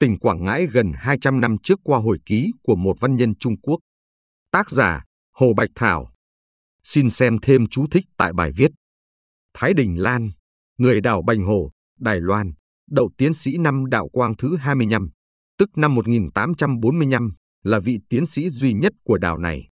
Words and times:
tỉnh 0.00 0.18
Quảng 0.18 0.44
Ngãi 0.44 0.66
gần 0.66 0.92
200 0.96 1.40
năm 1.40 1.56
trước 1.62 1.80
qua 1.84 1.98
hồi 1.98 2.18
ký 2.26 2.52
của 2.62 2.76
một 2.76 2.96
văn 3.00 3.16
nhân 3.16 3.34
Trung 3.34 3.60
Quốc. 3.60 3.78
Tác 4.52 4.70
giả 4.70 5.04
Hồ 5.34 5.52
Bạch 5.56 5.70
Thảo. 5.74 6.12
Xin 6.84 7.10
xem 7.10 7.38
thêm 7.42 7.66
chú 7.66 7.86
thích 7.90 8.04
tại 8.16 8.32
bài 8.32 8.52
viết. 8.56 8.70
Thái 9.54 9.74
Đình 9.74 10.02
Lan, 10.02 10.30
người 10.78 11.00
đảo 11.00 11.22
Bành 11.22 11.44
Hồ, 11.44 11.70
Đài 11.98 12.20
Loan, 12.20 12.52
đậu 12.90 13.10
tiến 13.18 13.34
sĩ 13.34 13.56
năm 13.58 13.86
đạo 13.86 14.08
quang 14.08 14.36
thứ 14.36 14.56
25, 14.56 15.10
tức 15.58 15.68
năm 15.76 15.94
1845, 15.94 17.34
là 17.62 17.80
vị 17.80 17.98
tiến 18.08 18.26
sĩ 18.26 18.50
duy 18.50 18.72
nhất 18.72 18.92
của 19.04 19.18
đảo 19.18 19.38
này. 19.38 19.68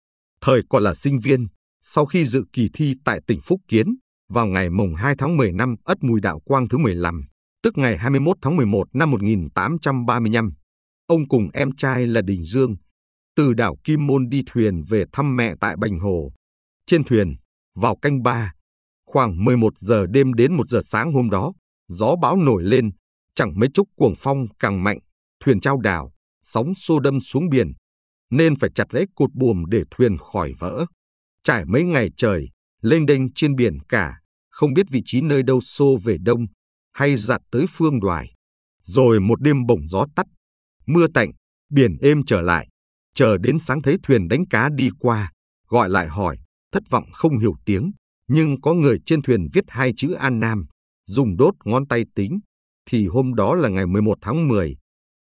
Thời 0.42 0.62
còn 0.70 0.84
là 0.84 0.94
sinh 0.94 1.20
viên, 1.20 1.48
sau 1.82 2.06
khi 2.06 2.26
dự 2.26 2.46
kỳ 2.54 2.70
thi 2.74 2.96
tại 3.06 3.20
tỉnh 3.28 3.40
Phúc 3.42 3.62
Kiến, 3.68 3.96
vào 4.30 4.48
ngày 4.48 4.70
mùng 4.70 4.96
2 4.96 5.16
tháng 5.18 5.38
10 5.38 5.52
năm 5.52 5.76
Ất 5.84 5.98
Mùi 6.02 6.22
Đạo 6.22 6.40
Quang 6.40 6.70
thứ 6.70 6.78
15, 6.78 7.22
tức 7.64 7.78
ngày 7.78 7.98
21 7.98 8.38
tháng 8.42 8.56
11 8.56 8.88
năm 8.94 9.12
1835, 9.12 10.54
ông 11.08 11.28
cùng 11.28 11.50
em 11.54 11.76
trai 11.76 12.08
là 12.08 12.22
Đình 12.22 12.44
Dương, 12.44 12.76
từ 13.36 13.54
đảo 13.54 13.76
Kim 13.84 14.08
Môn 14.08 14.30
đi 14.30 14.42
thuyền 14.46 14.84
về 14.90 15.04
thăm 15.12 15.36
mẹ 15.36 15.54
tại 15.60 15.76
Bành 15.78 16.00
Hồ. 16.00 16.32
Trên 16.88 17.04
thuyền, 17.04 17.36
vào 17.76 17.96
canh 17.96 18.24
ba, 18.24 18.54
khoảng 19.06 19.44
11 19.46 19.74
giờ 19.78 20.06
đêm 20.10 20.34
đến 20.34 20.58
1 20.58 20.70
giờ 20.70 20.82
sáng 20.84 21.14
hôm 21.14 21.30
đó, 21.30 21.54
gió 21.88 22.16
bão 22.22 22.36
nổi 22.36 22.64
lên, 22.64 22.92
chẳng 23.36 23.60
mấy 23.60 23.70
chốc 23.74 23.88
cuồng 23.96 24.14
phong 24.18 24.46
càng 24.60 24.84
mạnh, 24.84 25.00
thuyền 25.46 25.60
trao 25.60 25.80
đảo, 25.80 26.14
sóng 26.42 26.76
xô 26.76 27.00
đâm 27.00 27.22
xuống 27.22 27.50
biển, 27.50 27.74
nên 28.30 28.56
phải 28.56 28.70
chặt 28.76 28.94
lấy 28.94 29.06
cột 29.16 29.30
buồm 29.34 29.66
để 29.68 29.84
thuyền 29.92 30.18
khỏi 30.18 30.54
vỡ. 30.60 30.86
Trải 31.44 31.66
mấy 31.66 31.84
ngày 31.84 32.10
trời, 32.18 32.50
lên 32.82 33.06
đênh 33.06 33.34
trên 33.34 33.56
biển 33.56 33.78
cả, 33.90 34.20
không 34.50 34.74
biết 34.74 34.86
vị 34.90 35.02
trí 35.06 35.22
nơi 35.22 35.44
đâu 35.44 35.62
xô 35.62 35.98
về 36.04 36.18
đông 36.22 36.46
hay 36.94 37.16
giặt 37.18 37.42
tới 37.52 37.66
phương 37.70 38.00
đoài. 38.00 38.34
Rồi 38.84 39.20
một 39.20 39.42
đêm 39.42 39.66
bổng 39.66 39.88
gió 39.88 40.06
tắt, 40.16 40.26
mưa 40.86 41.08
tạnh, 41.14 41.32
biển 41.70 41.98
êm 42.02 42.26
trở 42.26 42.42
lại, 42.42 42.68
chờ 43.16 43.38
đến 43.38 43.60
sáng 43.60 43.82
thấy 43.82 43.98
thuyền 44.04 44.28
đánh 44.28 44.46
cá 44.50 44.70
đi 44.70 44.90
qua, 45.00 45.32
gọi 45.68 45.90
lại 45.90 46.08
hỏi, 46.08 46.38
thất 46.72 46.84
vọng 46.90 47.06
không 47.14 47.40
hiểu 47.40 47.56
tiếng, 47.66 47.92
nhưng 48.28 48.62
có 48.62 48.74
người 48.74 48.98
trên 49.06 49.22
thuyền 49.22 49.48
viết 49.54 49.64
hai 49.68 49.94
chữ 49.98 50.14
An 50.14 50.40
Nam, 50.40 50.66
dùng 51.06 51.38
đốt 51.38 51.54
ngón 51.66 51.88
tay 51.88 52.04
tính, 52.16 52.40
thì 52.90 53.08
hôm 53.08 53.36
đó 53.36 53.56
là 53.56 53.70
ngày 53.70 53.86
11 53.86 54.18
tháng 54.22 54.48
10, 54.48 54.76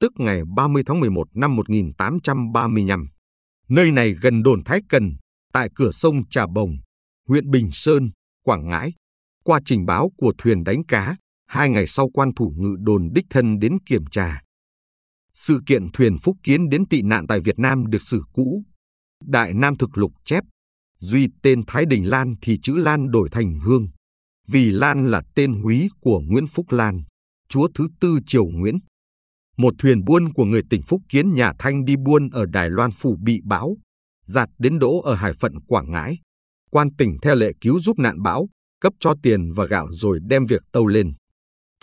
tức 0.01 0.12
ngày 0.17 0.43
30 0.56 0.83
tháng 0.87 1.01
11 1.01 1.28
năm 1.34 1.56
1835. 1.56 3.09
Nơi 3.69 3.91
này 3.91 4.15
gần 4.23 4.43
đồn 4.43 4.65
Thái 4.65 4.81
Cần, 4.89 5.17
tại 5.53 5.69
cửa 5.75 5.91
sông 5.93 6.28
Trà 6.28 6.47
Bồng, 6.47 6.77
huyện 7.28 7.51
Bình 7.51 7.69
Sơn, 7.73 8.11
Quảng 8.45 8.69
Ngãi. 8.69 8.93
Qua 9.45 9.61
trình 9.65 9.87
báo 9.87 10.11
của 10.17 10.33
thuyền 10.39 10.65
đánh 10.65 10.84
cá, 10.84 11.17
hai 11.55 11.69
ngày 11.69 11.86
sau 11.86 12.08
quan 12.08 12.34
thủ 12.36 12.52
ngự 12.56 12.77
đồn 12.78 13.10
đích 13.14 13.27
thân 13.30 13.58
đến 13.58 13.78
kiểm 13.86 14.05
tra. 14.10 14.41
Sự 15.34 15.60
kiện 15.66 15.92
thuyền 15.92 16.16
Phúc 16.19 16.36
Kiến 16.42 16.69
đến 16.69 16.86
tị 16.91 17.02
nạn 17.02 17.27
tại 17.27 17.41
Việt 17.41 17.58
Nam 17.58 17.86
được 17.86 18.02
sử 18.02 18.22
cũ. 18.33 18.62
Đại 19.24 19.55
Nam 19.55 19.77
thực 19.77 19.98
lục 19.98 20.12
chép, 20.25 20.44
duy 20.98 21.28
tên 21.42 21.62
Thái 21.66 21.84
Đình 21.86 22.10
Lan 22.10 22.34
thì 22.42 22.58
chữ 22.62 22.77
Lan 22.77 23.10
đổi 23.10 23.28
thành 23.32 23.60
Hương, 23.60 23.88
vì 24.48 24.70
Lan 24.70 25.10
là 25.10 25.22
tên 25.34 25.62
húy 25.62 25.88
của 26.00 26.20
Nguyễn 26.20 26.47
Phúc 26.47 26.66
Lan, 26.70 27.02
chúa 27.48 27.69
thứ 27.75 27.88
tư 28.00 28.19
triều 28.27 28.44
Nguyễn. 28.44 28.78
Một 29.56 29.75
thuyền 29.78 30.05
buôn 30.05 30.32
của 30.32 30.44
người 30.44 30.62
tỉnh 30.70 30.82
Phúc 30.82 31.00
Kiến 31.08 31.34
nhà 31.34 31.52
Thanh 31.58 31.84
đi 31.84 31.97
buôn 31.97 32.28
ở 32.30 32.47
Đài 32.47 32.70
Loan 32.70 32.91
phủ 32.91 33.16
bị 33.22 33.41
bão, 33.44 33.77
giạt 34.25 34.48
đến 34.58 34.78
đỗ 34.78 35.00
ở 35.00 35.14
hải 35.14 35.32
phận 35.32 35.52
Quảng 35.66 35.91
Ngãi. 35.91 36.19
Quan 36.70 36.88
tỉnh 36.98 37.16
theo 37.22 37.34
lệ 37.34 37.52
cứu 37.60 37.80
giúp 37.80 37.98
nạn 37.98 38.22
bão, 38.22 38.48
cấp 38.80 38.92
cho 39.00 39.14
tiền 39.22 39.52
và 39.52 39.66
gạo 39.66 39.88
rồi 39.91 40.19
đem 40.27 40.47
việc 40.47 40.62
tàu 40.72 40.86
lên. 40.86 41.12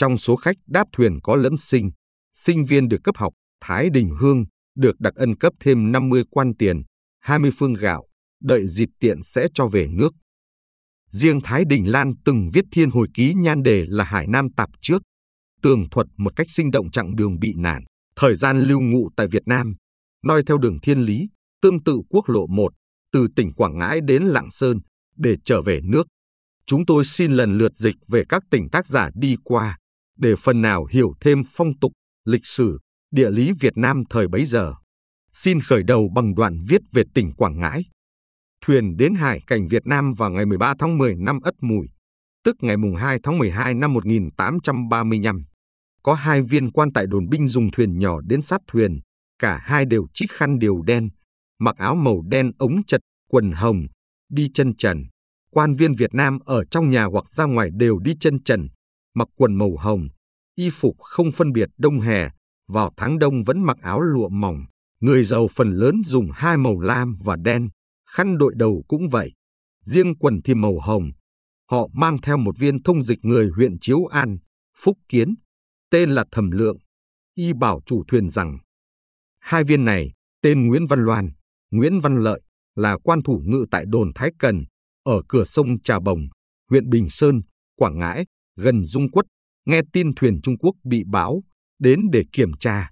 Trong 0.02 0.18
số 0.18 0.36
khách 0.36 0.56
đáp 0.68 0.88
thuyền 0.94 1.20
có 1.24 1.36
lẫm 1.36 1.58
sinh, 1.58 1.92
sinh 2.34 2.66
viên 2.66 2.88
được 2.88 2.98
cấp 3.04 3.18
học, 3.18 3.34
Thái 3.64 3.90
Đình 3.90 4.10
Hương 4.20 4.46
được 4.76 5.00
đặc 5.00 5.16
ân 5.16 5.36
cấp 5.38 5.54
thêm 5.60 5.92
50 5.92 6.24
quan 6.30 6.54
tiền, 6.60 6.82
20 7.20 7.52
phương 7.58 7.74
gạo, 7.74 8.08
đợi 8.44 8.68
dịp 8.68 8.90
tiện 9.00 9.24
sẽ 9.24 9.48
cho 9.54 9.68
về 9.68 9.88
nước. 9.88 10.14
Riêng 11.12 11.42
Thái 11.44 11.64
Đình 11.70 11.92
Lan 11.92 12.14
từng 12.26 12.50
viết 12.54 12.66
thiên 12.72 12.90
hồi 12.90 13.08
ký 13.14 13.34
nhan 13.34 13.64
đề 13.64 13.86
là 13.88 14.04
Hải 14.04 14.28
Nam 14.28 14.48
Tạp 14.58 14.70
trước, 14.82 15.02
tường 15.62 15.90
thuật 15.92 16.08
một 16.18 16.36
cách 16.36 16.48
sinh 16.50 16.72
động 16.72 16.92
chặng 16.92 17.16
đường 17.16 17.40
bị 17.40 17.54
nạn, 17.58 17.84
thời 18.16 18.36
gian 18.36 18.62
lưu 18.62 18.82
ngụ 18.82 19.10
tại 19.18 19.28
Việt 19.28 19.44
Nam, 19.46 19.74
noi 20.26 20.44
theo 20.48 20.58
đường 20.58 20.80
thiên 20.82 21.00
lý, 21.00 21.30
tương 21.62 21.84
tự 21.84 22.02
quốc 22.10 22.30
lộ 22.30 22.48
1, 22.48 22.74
từ 23.12 23.28
tỉnh 23.36 23.54
Quảng 23.54 23.78
Ngãi 23.78 24.00
đến 24.02 24.24
Lạng 24.24 24.52
Sơn, 24.52 24.80
để 25.16 25.36
trở 25.46 25.62
về 25.62 25.80
nước. 25.84 26.08
Chúng 26.66 26.86
tôi 26.86 27.06
xin 27.06 27.32
lần 27.32 27.58
lượt 27.58 27.72
dịch 27.76 27.96
về 28.08 28.24
các 28.30 28.44
tỉnh 28.52 28.70
tác 28.70 28.88
giả 28.88 29.10
đi 29.16 29.36
qua, 29.44 29.78
để 30.22 30.36
phần 30.36 30.62
nào 30.62 30.86
hiểu 30.86 31.14
thêm 31.22 31.44
phong 31.54 31.80
tục, 31.80 31.92
lịch 32.26 32.46
sử, 32.46 32.80
địa 33.12 33.30
lý 33.30 33.52
Việt 33.60 33.78
Nam 33.78 34.04
thời 34.10 34.28
bấy 34.28 34.46
giờ. 34.46 34.74
Xin 35.34 35.62
khởi 35.62 35.84
đầu 35.84 36.10
bằng 36.16 36.36
đoạn 36.36 36.62
viết 36.68 36.82
về 36.92 37.04
tỉnh 37.14 37.32
Quảng 37.34 37.60
Ngãi. 37.60 37.84
Thuyền 38.66 38.98
đến 38.98 39.16
hải 39.16 39.42
cảnh 39.48 39.68
Việt 39.68 39.86
Nam 39.86 40.14
vào 40.14 40.30
ngày 40.30 40.46
13 40.46 40.74
tháng 40.80 40.98
10 40.98 41.16
năm 41.16 41.40
Ất 41.44 41.54
Mùi, 41.62 41.88
tức 42.44 42.56
ngày 42.62 42.78
mùng 42.78 42.96
2 42.96 43.20
tháng 43.24 43.38
12 43.38 43.74
năm 43.74 43.94
1835. 43.94 45.46
Có 46.04 46.14
hai 46.14 46.42
viên 46.42 46.72
quan 46.72 46.94
tại 46.94 47.06
đồn 47.08 47.30
binh 47.30 47.48
dùng 47.48 47.72
thuyền 47.72 48.00
nhỏ 48.00 48.22
đến 48.22 48.42
sát 48.42 48.62
thuyền, 48.68 49.00
cả 49.40 49.58
hai 49.64 49.86
đều 49.86 50.08
chích 50.14 50.32
khăn 50.32 50.60
điều 50.60 50.82
đen, 50.82 51.10
mặc 51.60 51.76
áo 51.78 51.96
màu 51.96 52.22
đen 52.30 52.52
ống 52.58 52.84
chật, 52.88 53.02
quần 53.30 53.52
hồng, 53.52 53.88
đi 54.30 54.50
chân 54.54 54.76
trần. 54.76 55.04
Quan 55.52 55.76
viên 55.76 55.94
Việt 55.94 56.14
Nam 56.14 56.40
ở 56.46 56.66
trong 56.66 56.90
nhà 56.90 57.06
hoặc 57.06 57.30
ra 57.30 57.46
ngoài 57.46 57.70
đều 57.74 58.00
đi 58.00 58.14
chân 58.20 58.44
trần, 58.44 58.68
mặc 59.14 59.28
quần 59.36 59.56
màu 59.56 59.76
hồng, 59.78 60.08
y 60.56 60.70
phục 60.70 60.96
không 61.00 61.32
phân 61.32 61.52
biệt 61.52 61.70
đông 61.78 62.00
hè, 62.00 62.30
vào 62.68 62.94
tháng 62.98 63.20
đông 63.20 63.44
vẫn 63.44 63.64
mặc 63.64 63.78
áo 63.82 64.02
lụa 64.02 64.30
mỏng. 64.30 64.66
Người 65.00 65.24
giàu 65.24 65.48
phần 65.48 65.72
lớn 65.74 66.02
dùng 66.06 66.30
hai 66.34 66.58
màu 66.58 66.80
lam 66.80 67.18
và 67.24 67.36
đen, 67.36 67.70
khăn 68.06 68.38
đội 68.38 68.54
đầu 68.56 68.84
cũng 68.88 69.10
vậy. 69.10 69.32
Riêng 69.86 70.16
quần 70.16 70.42
thì 70.42 70.54
màu 70.54 70.80
hồng. 70.80 71.12
Họ 71.72 71.88
mang 71.94 72.18
theo 72.22 72.38
một 72.38 72.58
viên 72.58 72.84
thông 72.84 73.04
dịch 73.04 73.20
người 73.22 73.50
huyện 73.56 73.80
Chiếu 73.80 74.06
An, 74.06 74.38
Phúc 74.78 74.98
Kiến, 75.10 75.36
tên 75.90 76.10
là 76.10 76.26
Thẩm 76.32 76.52
Lượng. 76.52 76.78
Y 77.36 77.54
bảo 77.54 77.82
chủ 77.86 78.04
thuyền 78.08 78.30
rằng, 78.30 78.58
hai 79.40 79.64
viên 79.64 79.86
này, 79.86 80.12
tên 80.42 80.68
Nguyễn 80.68 80.88
Văn 80.88 81.06
Loan, 81.06 81.32
Nguyễn 81.72 82.00
Văn 82.00 82.20
Lợi, 82.20 82.42
là 82.76 82.98
quan 83.04 83.24
thủ 83.24 83.42
ngự 83.46 83.66
tại 83.72 83.86
đồn 83.88 84.12
Thái 84.16 84.32
Cần, 84.40 84.66
ở 85.04 85.22
cửa 85.28 85.44
sông 85.44 85.82
Trà 85.82 86.00
Bồng, 86.00 86.20
huyện 86.70 86.90
Bình 86.90 87.10
Sơn, 87.10 87.42
Quảng 87.76 88.00
Ngãi, 88.00 88.26
gần 88.56 88.86
Dung 88.86 89.12
Quất, 89.12 89.26
nghe 89.66 89.82
tin 89.94 90.16
thuyền 90.16 90.42
Trung 90.42 90.58
Quốc 90.58 90.76
bị 90.84 91.04
bão, 91.08 91.44
đến 91.80 92.00
để 92.12 92.24
kiểm 92.32 92.52
tra. 92.60 92.90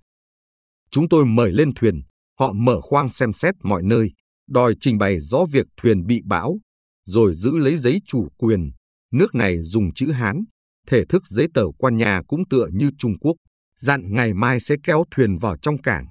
Chúng 0.92 1.10
tôi 1.10 1.26
mời 1.26 1.52
lên 1.52 1.74
thuyền, 1.74 2.02
họ 2.40 2.54
mở 2.54 2.82
khoang 2.82 3.10
xem 3.10 3.34
xét 3.34 3.56
mọi 3.64 3.84
nơi, 3.84 4.12
đòi 4.48 4.76
trình 4.82 4.98
bày 4.98 5.20
rõ 5.20 5.46
việc 5.52 5.68
thuyền 5.78 6.06
bị 6.06 6.22
bão, 6.26 6.60
rồi 7.06 7.34
giữ 7.36 7.58
lấy 7.58 7.78
giấy 7.78 8.02
chủ 8.08 8.28
quyền. 8.38 8.72
Nước 9.12 9.36
này 9.36 9.62
dùng 9.62 9.94
chữ 9.94 10.12
Hán, 10.12 10.44
thể 10.88 11.06
thức 11.06 11.28
giấy 11.28 11.48
tờ 11.54 11.64
quan 11.78 11.98
nhà 11.98 12.22
cũng 12.28 12.50
tựa 12.50 12.68
như 12.74 12.92
Trung 12.98 13.20
Quốc, 13.20 13.36
dặn 13.76 14.14
ngày 14.14 14.34
mai 14.34 14.60
sẽ 14.60 14.76
kéo 14.84 15.04
thuyền 15.12 15.38
vào 15.38 15.58
trong 15.62 15.82
cảng. 15.82 16.06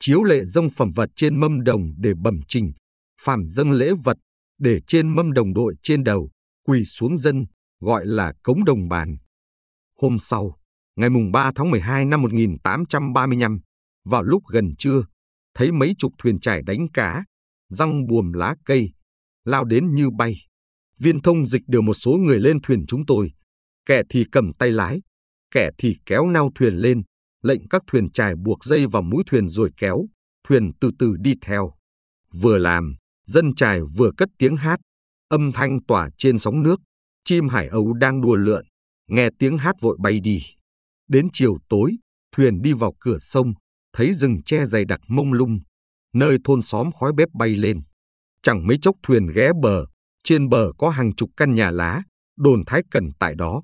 Chiếu 0.00 0.22
lệ 0.22 0.44
dâng 0.44 0.70
phẩm 0.70 0.92
vật 0.94 1.10
trên 1.16 1.40
mâm 1.40 1.62
đồng 1.64 1.92
để 1.96 2.12
bẩm 2.22 2.40
trình, 2.48 2.72
phạm 3.22 3.48
dâng 3.48 3.70
lễ 3.70 3.90
vật 4.04 4.16
để 4.58 4.80
trên 4.86 5.14
mâm 5.14 5.32
đồng 5.32 5.54
đội 5.54 5.74
trên 5.82 6.04
đầu, 6.04 6.30
quỳ 6.66 6.84
xuống 6.84 7.18
dân, 7.18 7.44
gọi 7.82 8.06
là 8.06 8.32
cống 8.42 8.64
đồng 8.64 8.88
bàn. 8.88 9.16
Hôm 10.00 10.18
sau, 10.18 10.56
ngày 10.96 11.10
mùng 11.10 11.32
3 11.32 11.52
tháng 11.54 11.70
12 11.70 12.04
năm 12.04 12.22
1835, 12.22 13.60
vào 14.04 14.22
lúc 14.22 14.42
gần 14.52 14.74
trưa, 14.78 15.04
thấy 15.54 15.72
mấy 15.72 15.94
chục 15.98 16.12
thuyền 16.18 16.40
trải 16.40 16.62
đánh 16.62 16.86
cá, 16.94 17.24
răng 17.68 18.06
buồm 18.06 18.32
lá 18.32 18.54
cây, 18.64 18.92
lao 19.44 19.64
đến 19.64 19.94
như 19.94 20.10
bay. 20.10 20.34
Viên 20.98 21.22
thông 21.22 21.46
dịch 21.46 21.62
điều 21.66 21.82
một 21.82 21.94
số 21.94 22.10
người 22.12 22.40
lên 22.40 22.60
thuyền 22.62 22.84
chúng 22.88 23.06
tôi, 23.06 23.32
kẻ 23.86 24.02
thì 24.08 24.24
cầm 24.32 24.52
tay 24.58 24.70
lái, 24.70 25.02
kẻ 25.50 25.70
thì 25.78 25.96
kéo 26.06 26.26
nao 26.26 26.50
thuyền 26.54 26.74
lên, 26.74 27.02
lệnh 27.42 27.68
các 27.68 27.82
thuyền 27.86 28.12
trải 28.12 28.34
buộc 28.36 28.64
dây 28.64 28.86
vào 28.86 29.02
mũi 29.02 29.22
thuyền 29.26 29.48
rồi 29.48 29.70
kéo, 29.76 30.06
thuyền 30.48 30.72
từ 30.80 30.90
từ 30.98 31.14
đi 31.20 31.34
theo. 31.40 31.72
Vừa 32.32 32.58
làm, 32.58 32.94
dân 33.26 33.54
trải 33.54 33.80
vừa 33.96 34.10
cất 34.16 34.28
tiếng 34.38 34.56
hát, 34.56 34.80
âm 35.28 35.52
thanh 35.52 35.84
tỏa 35.88 36.10
trên 36.18 36.38
sóng 36.38 36.62
nước, 36.62 36.80
chim 37.24 37.48
hải 37.48 37.68
âu 37.68 37.92
đang 37.92 38.20
đùa 38.20 38.36
lượn, 38.36 38.64
nghe 39.08 39.28
tiếng 39.38 39.58
hát 39.58 39.76
vội 39.80 39.96
bay 40.00 40.20
đi. 40.20 40.42
Đến 41.08 41.28
chiều 41.32 41.58
tối, 41.68 41.96
thuyền 42.36 42.62
đi 42.62 42.72
vào 42.72 42.94
cửa 43.00 43.18
sông, 43.18 43.52
thấy 43.92 44.14
rừng 44.14 44.42
tre 44.42 44.66
dày 44.66 44.84
đặc 44.84 45.00
mông 45.08 45.32
lung, 45.32 45.60
nơi 46.14 46.38
thôn 46.44 46.62
xóm 46.62 46.90
khói 46.92 47.12
bếp 47.12 47.28
bay 47.34 47.56
lên. 47.56 47.82
Chẳng 48.42 48.66
mấy 48.66 48.78
chốc 48.82 48.96
thuyền 49.02 49.26
ghé 49.34 49.50
bờ, 49.62 49.86
trên 50.24 50.48
bờ 50.48 50.72
có 50.78 50.88
hàng 50.88 51.14
chục 51.14 51.30
căn 51.36 51.54
nhà 51.54 51.70
lá, 51.70 52.02
đồn 52.38 52.62
thái 52.66 52.82
cần 52.90 53.10
tại 53.18 53.34
đó. 53.34 53.62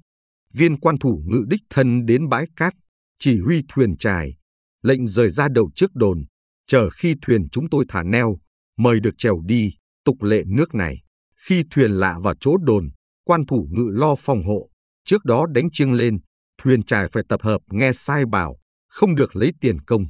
Viên 0.52 0.80
quan 0.80 0.98
thủ 0.98 1.22
ngự 1.26 1.44
đích 1.48 1.60
thân 1.70 2.06
đến 2.06 2.28
bãi 2.28 2.46
cát, 2.56 2.74
chỉ 3.18 3.40
huy 3.40 3.62
thuyền 3.68 3.96
trài, 3.96 4.34
lệnh 4.82 5.06
rời 5.06 5.30
ra 5.30 5.48
đầu 5.48 5.70
trước 5.74 5.90
đồn, 5.94 6.24
chờ 6.66 6.90
khi 6.90 7.14
thuyền 7.22 7.48
chúng 7.52 7.70
tôi 7.70 7.84
thả 7.88 8.02
neo, 8.02 8.38
mời 8.76 9.00
được 9.00 9.14
trèo 9.18 9.40
đi, 9.46 9.72
tục 10.04 10.22
lệ 10.22 10.42
nước 10.46 10.74
này. 10.74 11.02
Khi 11.36 11.64
thuyền 11.70 11.90
lạ 11.90 12.18
vào 12.22 12.34
chỗ 12.40 12.56
đồn, 12.56 12.90
quan 13.28 13.46
thủ 13.46 13.68
ngự 13.70 13.88
lo 13.92 14.14
phòng 14.14 14.44
hộ, 14.44 14.70
trước 15.04 15.24
đó 15.24 15.46
đánh 15.46 15.68
chiêng 15.72 15.92
lên, 15.92 16.18
thuyền 16.62 16.82
trài 16.82 17.08
phải 17.12 17.22
tập 17.28 17.42
hợp 17.42 17.60
nghe 17.70 17.92
sai 17.92 18.24
bảo, 18.26 18.58
không 18.88 19.14
được 19.14 19.36
lấy 19.36 19.52
tiền 19.60 19.80
công. 19.80 20.06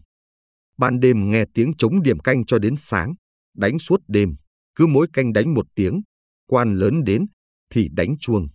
Ban 0.76 1.00
đêm 1.00 1.31
nghe 1.31 1.44
tiếng 1.55 1.73
chống 1.79 2.03
điểm 2.03 2.19
canh 2.19 2.47
cho 2.47 2.59
đến 2.59 2.75
sáng, 2.79 3.15
đánh 3.56 3.79
suốt 3.79 4.00
đêm, 4.09 4.37
cứ 4.75 4.87
mỗi 4.87 5.06
canh 5.12 5.32
đánh 5.32 5.55
một 5.55 5.67
tiếng, 5.75 6.03
quan 6.47 6.75
lớn 6.75 7.05
đến 7.05 7.26
thì 7.70 7.88
đánh 7.93 8.19
chuông. 8.20 8.49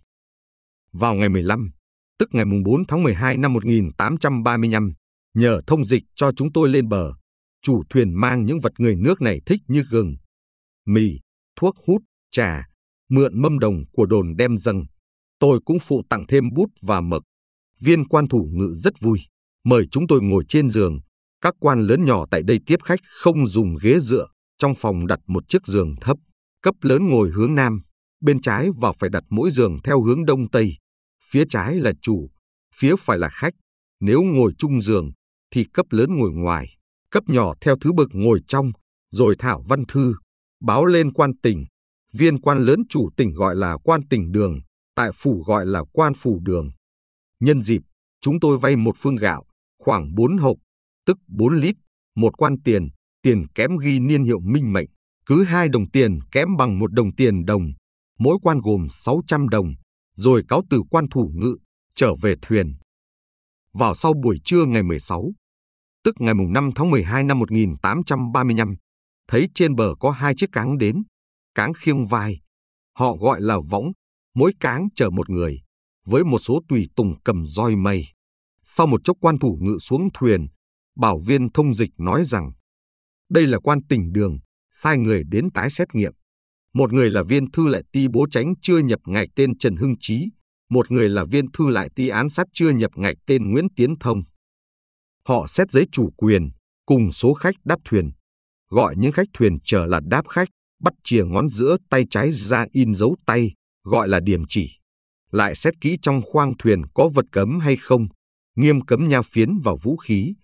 Vào 0.92 1.14
ngày 1.14 1.28
15, 1.28 1.70
tức 2.18 2.28
ngày 2.32 2.44
4 2.64 2.86
tháng 2.88 3.02
12 3.02 3.36
năm 3.36 3.52
1835, 3.52 4.94
nhờ 5.34 5.60
thông 5.66 5.84
dịch 5.84 6.02
cho 6.14 6.32
chúng 6.32 6.52
tôi 6.52 6.68
lên 6.68 6.88
bờ, 6.88 7.12
chủ 7.62 7.82
thuyền 7.90 8.20
mang 8.20 8.44
những 8.44 8.60
vật 8.60 8.72
người 8.78 8.96
nước 8.96 9.20
này 9.22 9.40
thích 9.46 9.60
như 9.68 9.84
gừng, 9.90 10.14
mì, 10.86 11.20
thuốc 11.56 11.74
hút, 11.86 12.02
trà, 12.30 12.66
mượn 13.14 13.42
mâm 13.42 13.58
đồng 13.58 13.84
của 13.92 14.06
đồn 14.06 14.36
đem 14.36 14.56
dâng. 14.56 14.84
Tôi 15.38 15.60
cũng 15.64 15.78
phụ 15.78 16.02
tặng 16.10 16.24
thêm 16.28 16.44
bút 16.54 16.70
và 16.82 17.00
mực. 17.00 17.22
Viên 17.80 18.08
quan 18.08 18.28
thủ 18.28 18.48
ngự 18.52 18.74
rất 18.74 19.00
vui, 19.00 19.20
mời 19.64 19.86
chúng 19.90 20.06
tôi 20.06 20.22
ngồi 20.22 20.44
trên 20.48 20.70
giường. 20.70 20.98
Các 21.40 21.54
quan 21.60 21.80
lớn 21.80 22.04
nhỏ 22.04 22.24
tại 22.30 22.42
đây 22.42 22.58
tiếp 22.66 22.76
khách 22.84 23.00
không 23.04 23.46
dùng 23.46 23.76
ghế 23.82 23.98
dựa, 24.00 24.26
trong 24.58 24.74
phòng 24.78 25.06
đặt 25.06 25.18
một 25.26 25.48
chiếc 25.48 25.66
giường 25.66 25.94
thấp, 26.00 26.16
cấp 26.62 26.74
lớn 26.82 27.08
ngồi 27.08 27.30
hướng 27.30 27.54
nam, 27.54 27.82
bên 28.20 28.40
trái 28.40 28.68
và 28.80 28.92
phải 28.92 29.10
đặt 29.10 29.24
mỗi 29.30 29.50
giường 29.50 29.78
theo 29.84 30.02
hướng 30.02 30.24
đông 30.24 30.50
tây. 30.50 30.76
Phía 31.30 31.44
trái 31.48 31.76
là 31.76 31.92
chủ, 32.02 32.30
phía 32.74 32.94
phải 32.98 33.18
là 33.18 33.28
khách. 33.28 33.54
Nếu 34.00 34.22
ngồi 34.22 34.52
chung 34.58 34.80
giường 34.80 35.10
thì 35.50 35.64
cấp 35.72 35.86
lớn 35.90 36.16
ngồi 36.16 36.30
ngoài, 36.32 36.76
cấp 37.10 37.24
nhỏ 37.26 37.54
theo 37.60 37.76
thứ 37.80 37.92
bậc 37.92 38.08
ngồi 38.12 38.40
trong, 38.48 38.72
rồi 39.10 39.36
thảo 39.38 39.64
văn 39.68 39.84
thư, 39.88 40.14
báo 40.60 40.84
lên 40.84 41.12
quan 41.12 41.30
tỉnh. 41.42 41.64
Viên 42.18 42.40
quan 42.40 42.58
lớn 42.58 42.82
chủ 42.88 43.10
tỉnh 43.16 43.34
gọi 43.34 43.56
là 43.56 43.76
quan 43.84 44.00
tỉnh 44.10 44.32
đường, 44.32 44.58
tại 44.94 45.10
phủ 45.14 45.42
gọi 45.46 45.66
là 45.66 45.84
quan 45.92 46.12
phủ 46.14 46.40
đường. 46.42 46.70
Nhân 47.40 47.62
dịp, 47.62 47.82
chúng 48.20 48.40
tôi 48.40 48.58
vay 48.58 48.76
một 48.76 48.96
phương 48.98 49.16
gạo, 49.16 49.44
khoảng 49.78 50.14
4 50.14 50.38
hộp, 50.38 50.56
tức 51.06 51.18
4 51.28 51.60
lít, 51.60 51.76
một 52.16 52.38
quan 52.38 52.56
tiền, 52.64 52.88
tiền 53.22 53.46
kém 53.54 53.76
ghi 53.76 54.00
niên 54.00 54.24
hiệu 54.24 54.40
minh 54.40 54.72
mệnh, 54.72 54.88
cứ 55.26 55.44
hai 55.44 55.68
đồng 55.68 55.90
tiền 55.90 56.18
kém 56.32 56.56
bằng 56.56 56.78
một 56.78 56.92
đồng 56.92 57.14
tiền 57.14 57.44
đồng, 57.44 57.62
mỗi 58.18 58.38
quan 58.42 58.58
gồm 58.58 58.86
600 58.90 59.48
đồng, 59.48 59.74
rồi 60.14 60.42
cáo 60.48 60.62
từ 60.70 60.82
quan 60.90 61.06
thủ 61.10 61.30
ngự, 61.34 61.56
trở 61.94 62.14
về 62.22 62.34
thuyền. 62.42 62.74
Vào 63.72 63.94
sau 63.94 64.12
buổi 64.22 64.38
trưa 64.44 64.64
ngày 64.64 64.82
16, 64.82 65.32
tức 66.04 66.14
ngày 66.18 66.34
5 66.50 66.70
tháng 66.74 66.90
12 66.90 67.24
năm 67.24 67.38
1835, 67.38 68.74
thấy 69.28 69.48
trên 69.54 69.74
bờ 69.74 69.94
có 70.00 70.10
hai 70.10 70.34
chiếc 70.36 70.52
cáng 70.52 70.78
đến, 70.78 71.02
cáng 71.54 71.72
khiêng 71.74 72.06
vai. 72.06 72.40
Họ 72.98 73.16
gọi 73.16 73.40
là 73.40 73.58
võng, 73.70 73.92
mỗi 74.34 74.52
cáng 74.60 74.88
chở 74.96 75.10
một 75.10 75.30
người, 75.30 75.60
với 76.06 76.24
một 76.24 76.38
số 76.38 76.60
tùy 76.68 76.88
tùng 76.96 77.14
cầm 77.24 77.46
roi 77.46 77.76
mây. 77.76 78.06
Sau 78.62 78.86
một 78.86 79.00
chốc 79.04 79.16
quan 79.20 79.38
thủ 79.38 79.58
ngự 79.60 79.78
xuống 79.80 80.08
thuyền, 80.14 80.46
bảo 80.96 81.18
viên 81.18 81.52
thông 81.52 81.74
dịch 81.74 81.90
nói 81.98 82.24
rằng, 82.24 82.52
đây 83.30 83.46
là 83.46 83.58
quan 83.58 83.78
tỉnh 83.88 84.12
đường, 84.12 84.38
sai 84.70 84.98
người 84.98 85.22
đến 85.28 85.50
tái 85.50 85.70
xét 85.70 85.88
nghiệm. 85.94 86.12
Một 86.74 86.92
người 86.92 87.10
là 87.10 87.22
viên 87.22 87.50
thư 87.50 87.66
lại 87.66 87.82
ti 87.92 88.08
bố 88.08 88.26
tránh 88.30 88.54
chưa 88.62 88.78
nhập 88.78 89.00
ngạch 89.04 89.28
tên 89.36 89.58
Trần 89.58 89.76
Hưng 89.76 89.94
Chí, 90.00 90.28
một 90.70 90.90
người 90.90 91.08
là 91.08 91.24
viên 91.24 91.52
thư 91.52 91.68
lại 91.68 91.88
ti 91.96 92.08
án 92.08 92.30
sát 92.30 92.46
chưa 92.52 92.70
nhập 92.70 92.90
ngạch 92.94 93.16
tên 93.26 93.50
Nguyễn 93.50 93.66
Tiến 93.76 93.94
Thông. 94.00 94.22
Họ 95.28 95.46
xét 95.46 95.70
giấy 95.70 95.86
chủ 95.92 96.10
quyền, 96.16 96.50
cùng 96.86 97.12
số 97.12 97.34
khách 97.34 97.54
đáp 97.64 97.78
thuyền. 97.84 98.12
Gọi 98.70 98.94
những 98.96 99.12
khách 99.12 99.28
thuyền 99.32 99.58
chờ 99.64 99.86
là 99.86 100.00
đáp 100.08 100.28
khách, 100.28 100.48
bắt 100.84 100.94
chìa 101.04 101.24
ngón 101.24 101.48
giữa 101.48 101.76
tay 101.90 102.04
trái 102.10 102.32
ra 102.32 102.66
in 102.72 102.94
dấu 102.94 103.16
tay, 103.26 103.52
gọi 103.84 104.08
là 104.08 104.20
điểm 104.20 104.42
chỉ. 104.48 104.70
Lại 105.30 105.54
xét 105.54 105.74
kỹ 105.80 105.98
trong 106.02 106.22
khoang 106.22 106.52
thuyền 106.58 106.82
có 106.94 107.08
vật 107.14 107.24
cấm 107.32 107.60
hay 107.60 107.76
không, 107.76 108.06
nghiêm 108.56 108.80
cấm 108.80 109.08
nha 109.08 109.22
phiến 109.22 109.58
vào 109.64 109.76
vũ 109.82 109.96
khí. 109.96 110.34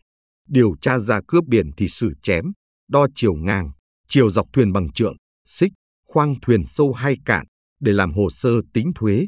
Điều 0.48 0.74
tra 0.80 0.98
ra 0.98 1.20
cướp 1.28 1.44
biển 1.44 1.70
thì 1.76 1.88
xử 1.88 2.12
chém, 2.22 2.52
đo 2.88 3.06
chiều 3.14 3.34
ngang, 3.34 3.70
chiều 4.08 4.30
dọc 4.30 4.46
thuyền 4.52 4.72
bằng 4.72 4.92
trượng, 4.92 5.16
xích, 5.46 5.72
khoang 6.06 6.34
thuyền 6.42 6.66
sâu 6.66 6.92
hay 6.92 7.16
cạn 7.24 7.46
để 7.80 7.92
làm 7.92 8.12
hồ 8.12 8.30
sơ 8.30 8.50
tính 8.74 8.92
thuế. 8.94 9.26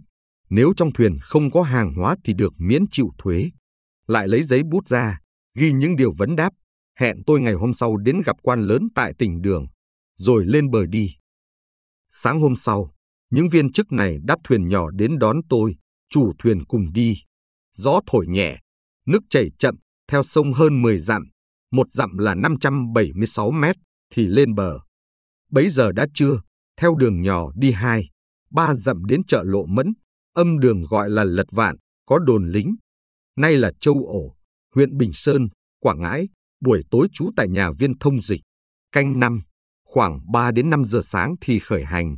Nếu 0.50 0.72
trong 0.76 0.92
thuyền 0.92 1.18
không 1.20 1.50
có 1.50 1.62
hàng 1.62 1.94
hóa 1.94 2.16
thì 2.24 2.32
được 2.32 2.52
miễn 2.58 2.84
chịu 2.90 3.08
thuế. 3.18 3.50
Lại 4.06 4.28
lấy 4.28 4.42
giấy 4.42 4.62
bút 4.62 4.88
ra, 4.88 5.18
ghi 5.58 5.72
những 5.72 5.96
điều 5.96 6.12
vấn 6.18 6.36
đáp, 6.36 6.52
hẹn 6.98 7.16
tôi 7.26 7.40
ngày 7.40 7.54
hôm 7.54 7.74
sau 7.74 7.96
đến 7.96 8.22
gặp 8.26 8.36
quan 8.42 8.60
lớn 8.60 8.88
tại 8.94 9.12
tỉnh 9.18 9.42
đường, 9.42 9.66
rồi 10.22 10.44
lên 10.46 10.70
bờ 10.70 10.86
đi. 10.86 11.16
Sáng 12.08 12.40
hôm 12.40 12.56
sau, 12.56 12.94
những 13.30 13.48
viên 13.48 13.72
chức 13.72 13.92
này 13.92 14.18
đáp 14.24 14.36
thuyền 14.44 14.68
nhỏ 14.68 14.90
đến 14.90 15.18
đón 15.18 15.40
tôi, 15.48 15.76
chủ 16.10 16.32
thuyền 16.38 16.64
cùng 16.64 16.92
đi. 16.92 17.22
Gió 17.74 18.00
thổi 18.06 18.26
nhẹ, 18.26 18.58
nước 19.06 19.22
chảy 19.30 19.50
chậm, 19.58 19.74
theo 20.08 20.22
sông 20.22 20.52
hơn 20.52 20.82
10 20.82 20.98
dặm, 20.98 21.22
một 21.70 21.86
dặm 21.90 22.18
là 22.18 22.34
576 22.34 23.50
mét, 23.50 23.76
thì 24.10 24.26
lên 24.26 24.54
bờ. 24.54 24.78
Bấy 25.50 25.70
giờ 25.70 25.92
đã 25.92 26.06
trưa, 26.14 26.40
theo 26.76 26.94
đường 26.94 27.22
nhỏ 27.22 27.52
đi 27.54 27.72
hai, 27.72 28.08
ba 28.50 28.74
dặm 28.74 29.04
đến 29.04 29.20
chợ 29.28 29.42
Lộ 29.46 29.66
Mẫn, 29.66 29.92
âm 30.34 30.58
đường 30.58 30.82
gọi 30.90 31.10
là 31.10 31.24
Lật 31.24 31.46
Vạn, 31.50 31.76
có 32.06 32.18
đồn 32.18 32.50
lính. 32.50 32.76
Nay 33.36 33.56
là 33.56 33.72
Châu 33.80 33.94
Ổ, 33.94 34.36
huyện 34.74 34.96
Bình 34.98 35.10
Sơn, 35.12 35.48
Quảng 35.80 36.00
Ngãi, 36.00 36.28
buổi 36.60 36.82
tối 36.90 37.08
trú 37.12 37.30
tại 37.36 37.48
nhà 37.48 37.70
viên 37.78 37.98
thông 37.98 38.22
dịch. 38.22 38.40
Canh 38.92 39.20
năm, 39.20 39.40
khoảng 39.92 40.20
3 40.32 40.50
đến 40.50 40.70
5 40.70 40.84
giờ 40.84 41.00
sáng 41.04 41.34
thì 41.40 41.58
khởi 41.58 41.84
hành. 41.84 42.16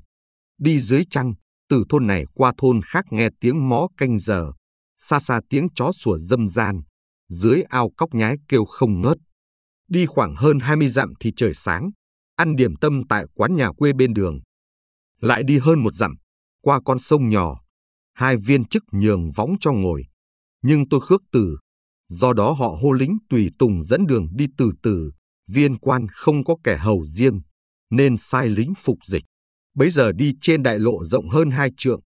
Đi 0.59 0.81
dưới 0.81 1.05
trăng, 1.11 1.35
từ 1.69 1.85
thôn 1.89 2.07
này 2.07 2.25
qua 2.35 2.53
thôn 2.59 2.81
khác 2.83 3.05
nghe 3.11 3.29
tiếng 3.41 3.69
mó 3.69 3.89
canh 3.97 4.19
giờ, 4.19 4.53
xa 4.99 5.21
xa 5.21 5.41
tiếng 5.51 5.69
chó 5.75 5.93
sủa 5.93 6.19
dâm 6.19 6.49
gian, 6.49 6.83
dưới 7.29 7.63
ao 7.63 7.91
cóc 7.97 8.15
nhái 8.15 8.37
kêu 8.49 8.65
không 8.65 9.01
ngớt. 9.01 9.17
Đi 9.89 10.07
khoảng 10.07 10.35
hơn 10.37 10.61
20 10.61 10.89
dặm 10.89 11.13
thì 11.21 11.33
trời 11.37 11.55
sáng, 11.55 11.91
ăn 12.37 12.57
điểm 12.57 12.77
tâm 12.77 13.03
tại 13.09 13.25
quán 13.35 13.57
nhà 13.57 13.71
quê 13.77 13.93
bên 13.93 14.15
đường. 14.15 14.41
Lại 15.21 15.43
đi 15.43 15.59
hơn 15.59 15.83
một 15.83 15.95
dặm, 15.95 16.15
qua 16.63 16.81
con 16.85 16.99
sông 16.99 17.29
nhỏ, 17.29 17.61
hai 18.15 18.37
viên 18.37 18.65
chức 18.65 18.83
nhường 18.93 19.31
võng 19.31 19.55
cho 19.61 19.73
ngồi. 19.73 20.05
Nhưng 20.63 20.89
tôi 20.89 21.01
khước 21.09 21.23
từ, 21.33 21.59
do 22.09 22.33
đó 22.33 22.53
họ 22.53 22.69
hô 22.83 22.93
lính 22.93 23.17
tùy 23.31 23.51
tùng 23.59 23.83
dẫn 23.83 24.07
đường 24.07 24.29
đi 24.35 24.47
từ 24.59 24.73
từ, 24.83 25.13
viên 25.49 25.79
quan 25.79 26.07
không 26.13 26.45
có 26.45 26.57
kẻ 26.65 26.77
hầu 26.77 27.05
riêng, 27.07 27.41
nên 27.97 28.17
sai 28.17 28.49
lính 28.49 28.73
phục 28.77 28.99
dịch. 29.07 29.25
Bấy 29.75 29.91
giờ 29.91 30.13
đi 30.13 30.33
trên 30.41 30.63
đại 30.63 30.79
lộ 30.79 31.05
rộng 31.05 31.29
hơn 31.29 31.51
hai 31.51 31.71
trượng, 31.77 32.01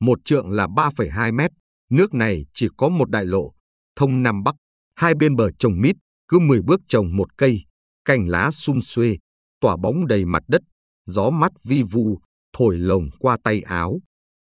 một 0.00 0.18
trượng 0.24 0.50
là 0.50 0.66
3,2 0.66 1.34
mét, 1.34 1.50
nước 1.90 2.14
này 2.14 2.46
chỉ 2.54 2.68
có 2.76 2.88
một 2.88 3.10
đại 3.10 3.24
lộ, 3.24 3.52
thông 3.96 4.22
Nam 4.22 4.42
Bắc, 4.42 4.54
hai 4.94 5.14
bên 5.14 5.36
bờ 5.36 5.50
trồng 5.58 5.80
mít, 5.80 5.96
cứ 6.28 6.38
10 6.38 6.62
bước 6.62 6.80
trồng 6.88 7.16
một 7.16 7.36
cây, 7.36 7.64
cành 8.04 8.28
lá 8.28 8.50
sum 8.50 8.80
xuê, 8.80 9.16
tỏa 9.60 9.76
bóng 9.76 10.06
đầy 10.06 10.24
mặt 10.24 10.42
đất, 10.48 10.62
gió 11.06 11.30
mát 11.30 11.52
vi 11.64 11.82
vu, 11.82 12.18
thổi 12.56 12.78
lồng 12.78 13.10
qua 13.18 13.36
tay 13.44 13.60
áo. 13.60 14.00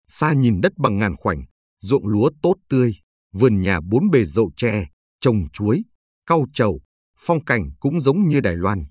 Xa 0.08 0.32
nhìn 0.32 0.60
đất 0.60 0.72
bằng 0.76 0.98
ngàn 0.98 1.16
khoảnh, 1.16 1.44
ruộng 1.80 2.06
lúa 2.06 2.30
tốt 2.42 2.54
tươi, 2.68 2.96
vườn 3.32 3.60
nhà 3.60 3.80
bốn 3.80 4.10
bề 4.10 4.24
rậu 4.24 4.50
tre, 4.56 4.86
trồng 5.20 5.48
chuối, 5.52 5.82
cau 6.26 6.46
trầu, 6.52 6.80
phong 7.18 7.44
cảnh 7.44 7.70
cũng 7.80 8.00
giống 8.00 8.28
như 8.28 8.40
Đài 8.40 8.56
Loan. 8.56 8.84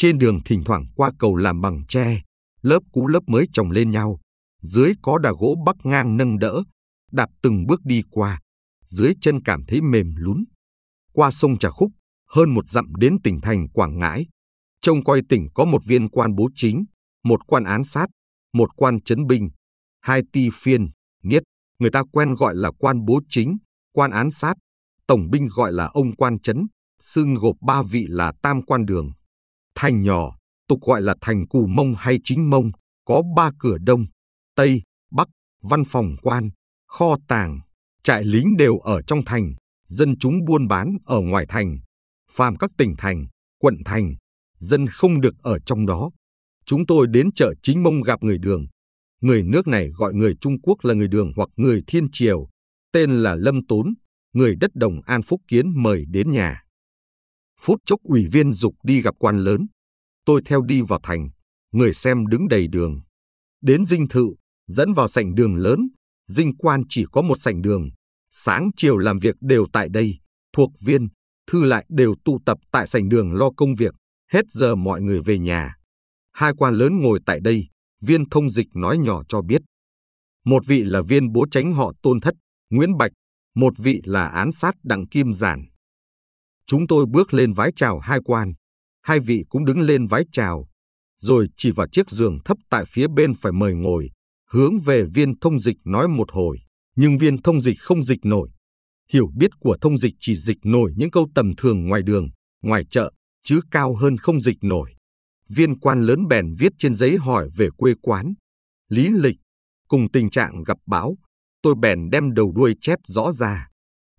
Trên 0.00 0.18
đường 0.18 0.40
thỉnh 0.44 0.64
thoảng 0.64 0.86
qua 0.96 1.10
cầu 1.18 1.36
làm 1.36 1.60
bằng 1.60 1.82
tre, 1.88 2.22
lớp 2.62 2.78
cũ 2.92 3.06
lớp 3.06 3.20
mới 3.26 3.46
chồng 3.52 3.70
lên 3.70 3.90
nhau, 3.90 4.20
dưới 4.62 4.92
có 5.02 5.18
đà 5.18 5.32
gỗ 5.38 5.56
bắc 5.66 5.76
ngang 5.84 6.16
nâng 6.16 6.38
đỡ, 6.38 6.62
đạp 7.12 7.28
từng 7.42 7.66
bước 7.66 7.80
đi 7.84 8.02
qua, 8.10 8.40
dưới 8.86 9.12
chân 9.20 9.42
cảm 9.42 9.64
thấy 9.68 9.80
mềm 9.80 10.14
lún. 10.16 10.44
Qua 11.12 11.30
sông 11.30 11.58
Trà 11.58 11.70
Khúc, 11.70 11.90
hơn 12.28 12.54
một 12.54 12.68
dặm 12.68 12.94
đến 12.94 13.16
tỉnh 13.24 13.40
thành 13.40 13.68
Quảng 13.68 13.98
Ngãi. 13.98 14.26
Trông 14.82 15.04
coi 15.04 15.22
tỉnh 15.28 15.48
có 15.54 15.64
một 15.64 15.84
viên 15.86 16.08
quan 16.08 16.34
bố 16.34 16.48
chính, 16.54 16.84
một 17.24 17.40
quan 17.46 17.64
án 17.64 17.84
sát, 17.84 18.06
một 18.52 18.70
quan 18.76 19.02
chấn 19.02 19.26
binh, 19.26 19.50
hai 20.00 20.22
ti 20.32 20.48
phiên, 20.54 20.90
niết, 21.22 21.42
người 21.78 21.90
ta 21.90 22.02
quen 22.12 22.34
gọi 22.34 22.54
là 22.56 22.70
quan 22.78 23.04
bố 23.04 23.20
chính, 23.28 23.56
quan 23.92 24.10
án 24.10 24.30
sát, 24.30 24.54
tổng 25.06 25.30
binh 25.30 25.48
gọi 25.56 25.72
là 25.72 25.86
ông 25.86 26.16
quan 26.16 26.40
chấn, 26.40 26.66
xưng 27.00 27.34
gộp 27.34 27.56
ba 27.60 27.82
vị 27.82 28.06
là 28.08 28.32
tam 28.42 28.62
quan 28.62 28.86
đường. 28.86 29.10
Thành 29.82 30.02
nhỏ, 30.02 30.36
tục 30.68 30.80
gọi 30.82 31.02
là 31.02 31.14
thành 31.20 31.46
cù 31.48 31.66
mông 31.66 31.94
hay 31.98 32.18
chính 32.24 32.50
mông, 32.50 32.70
có 33.04 33.22
ba 33.36 33.50
cửa 33.58 33.78
đông, 33.78 34.06
tây, 34.56 34.82
bắc, 35.10 35.28
văn 35.62 35.82
phòng 35.84 36.16
quan, 36.22 36.50
kho 36.86 37.16
tàng, 37.28 37.60
trại 38.02 38.24
lính 38.24 38.56
đều 38.56 38.78
ở 38.78 39.02
trong 39.02 39.24
thành, 39.26 39.54
dân 39.84 40.18
chúng 40.18 40.44
buôn 40.44 40.68
bán 40.68 40.96
ở 41.04 41.20
ngoài 41.20 41.46
thành, 41.48 41.78
phàm 42.30 42.56
các 42.56 42.70
tỉnh 42.78 42.94
thành, 42.98 43.26
quận 43.58 43.76
thành, 43.84 44.14
dân 44.58 44.86
không 44.86 45.20
được 45.20 45.34
ở 45.42 45.58
trong 45.58 45.86
đó. 45.86 46.10
Chúng 46.66 46.86
tôi 46.86 47.06
đến 47.10 47.32
chợ 47.34 47.54
chính 47.62 47.82
mông 47.82 48.02
gặp 48.02 48.22
người 48.22 48.38
đường. 48.38 48.66
Người 49.20 49.42
nước 49.42 49.66
này 49.66 49.88
gọi 49.88 50.14
người 50.14 50.34
Trung 50.40 50.60
Quốc 50.60 50.76
là 50.82 50.94
người 50.94 51.08
đường 51.08 51.32
hoặc 51.36 51.48
người 51.56 51.82
thiên 51.86 52.06
triều, 52.12 52.48
tên 52.92 53.10
là 53.10 53.34
Lâm 53.34 53.66
Tốn, 53.66 53.94
người 54.32 54.56
đất 54.60 54.70
đồng 54.74 55.00
An 55.06 55.22
Phúc 55.22 55.40
Kiến 55.48 55.82
mời 55.82 56.04
đến 56.08 56.30
nhà. 56.30 56.62
Phút 57.60 57.80
chốc 57.86 58.00
ủy 58.02 58.26
viên 58.32 58.52
dục 58.52 58.74
đi 58.82 59.02
gặp 59.02 59.14
quan 59.18 59.38
lớn. 59.38 59.66
Tôi 60.24 60.42
theo 60.44 60.62
đi 60.62 60.82
vào 60.82 61.00
thành, 61.02 61.30
người 61.72 61.94
xem 61.94 62.26
đứng 62.26 62.48
đầy 62.48 62.68
đường. 62.68 63.00
Đến 63.62 63.86
dinh 63.86 64.08
thự, 64.08 64.34
dẫn 64.66 64.92
vào 64.92 65.08
sảnh 65.08 65.34
đường 65.34 65.56
lớn, 65.56 65.88
dinh 66.28 66.56
quan 66.56 66.82
chỉ 66.88 67.04
có 67.12 67.22
một 67.22 67.36
sảnh 67.36 67.62
đường. 67.62 67.90
Sáng 68.30 68.70
chiều 68.76 68.98
làm 68.98 69.18
việc 69.18 69.34
đều 69.40 69.66
tại 69.72 69.88
đây, 69.88 70.18
thuộc 70.52 70.70
viên, 70.80 71.08
thư 71.50 71.64
lại 71.64 71.86
đều 71.88 72.14
tụ 72.24 72.38
tập 72.46 72.58
tại 72.72 72.86
sảnh 72.86 73.08
đường 73.08 73.32
lo 73.32 73.50
công 73.56 73.74
việc, 73.74 73.94
hết 74.32 74.42
giờ 74.50 74.74
mọi 74.74 75.00
người 75.00 75.20
về 75.20 75.38
nhà. 75.38 75.76
Hai 76.32 76.52
quan 76.58 76.74
lớn 76.74 77.00
ngồi 77.00 77.20
tại 77.26 77.40
đây, 77.40 77.68
viên 78.00 78.28
thông 78.28 78.50
dịch 78.50 78.68
nói 78.74 78.98
nhỏ 78.98 79.22
cho 79.28 79.42
biết. 79.42 79.62
Một 80.44 80.66
vị 80.66 80.84
là 80.84 81.02
viên 81.02 81.32
bố 81.32 81.46
tránh 81.50 81.72
họ 81.72 81.92
tôn 82.02 82.20
thất, 82.20 82.34
Nguyễn 82.70 82.96
Bạch, 82.96 83.12
một 83.54 83.74
vị 83.78 84.00
là 84.04 84.26
án 84.26 84.52
sát 84.52 84.74
đặng 84.82 85.06
kim 85.06 85.32
giản. 85.32 85.69
Chúng 86.70 86.86
tôi 86.86 87.06
bước 87.06 87.34
lên 87.34 87.52
vái 87.52 87.72
chào 87.76 87.98
hai 87.98 88.18
quan, 88.24 88.52
hai 89.02 89.20
vị 89.20 89.44
cũng 89.48 89.64
đứng 89.64 89.80
lên 89.80 90.06
vái 90.06 90.24
chào, 90.32 90.68
rồi 91.20 91.48
chỉ 91.56 91.70
vào 91.70 91.86
chiếc 91.92 92.10
giường 92.10 92.38
thấp 92.44 92.56
tại 92.70 92.84
phía 92.88 93.06
bên 93.08 93.34
phải 93.34 93.52
mời 93.52 93.74
ngồi, 93.74 94.10
hướng 94.50 94.78
về 94.78 95.04
viên 95.14 95.38
thông 95.38 95.58
dịch 95.58 95.76
nói 95.84 96.08
một 96.08 96.32
hồi, 96.32 96.58
nhưng 96.96 97.18
viên 97.18 97.42
thông 97.42 97.60
dịch 97.60 97.80
không 97.80 98.04
dịch 98.04 98.18
nổi. 98.24 98.50
Hiểu 99.12 99.30
biết 99.36 99.50
của 99.60 99.76
thông 99.80 99.98
dịch 99.98 100.14
chỉ 100.20 100.36
dịch 100.36 100.58
nổi 100.64 100.92
những 100.96 101.10
câu 101.10 101.28
tầm 101.34 101.52
thường 101.56 101.86
ngoài 101.86 102.02
đường, 102.02 102.28
ngoài 102.62 102.84
chợ, 102.90 103.12
chứ 103.44 103.60
cao 103.70 103.96
hơn 103.96 104.16
không 104.16 104.40
dịch 104.40 104.58
nổi. 104.62 104.94
Viên 105.48 105.78
quan 105.78 106.00
lớn 106.00 106.28
bèn 106.28 106.54
viết 106.58 106.72
trên 106.78 106.94
giấy 106.94 107.16
hỏi 107.16 107.48
về 107.56 107.68
quê 107.76 107.94
quán, 108.02 108.34
lý 108.88 109.08
lịch, 109.08 109.36
cùng 109.88 110.10
tình 110.12 110.30
trạng 110.30 110.62
gặp 110.62 110.78
bão, 110.86 111.16
tôi 111.62 111.74
bèn 111.80 112.10
đem 112.10 112.34
đầu 112.34 112.52
đuôi 112.52 112.74
chép 112.80 112.98
rõ 113.06 113.32
ra. 113.32 113.68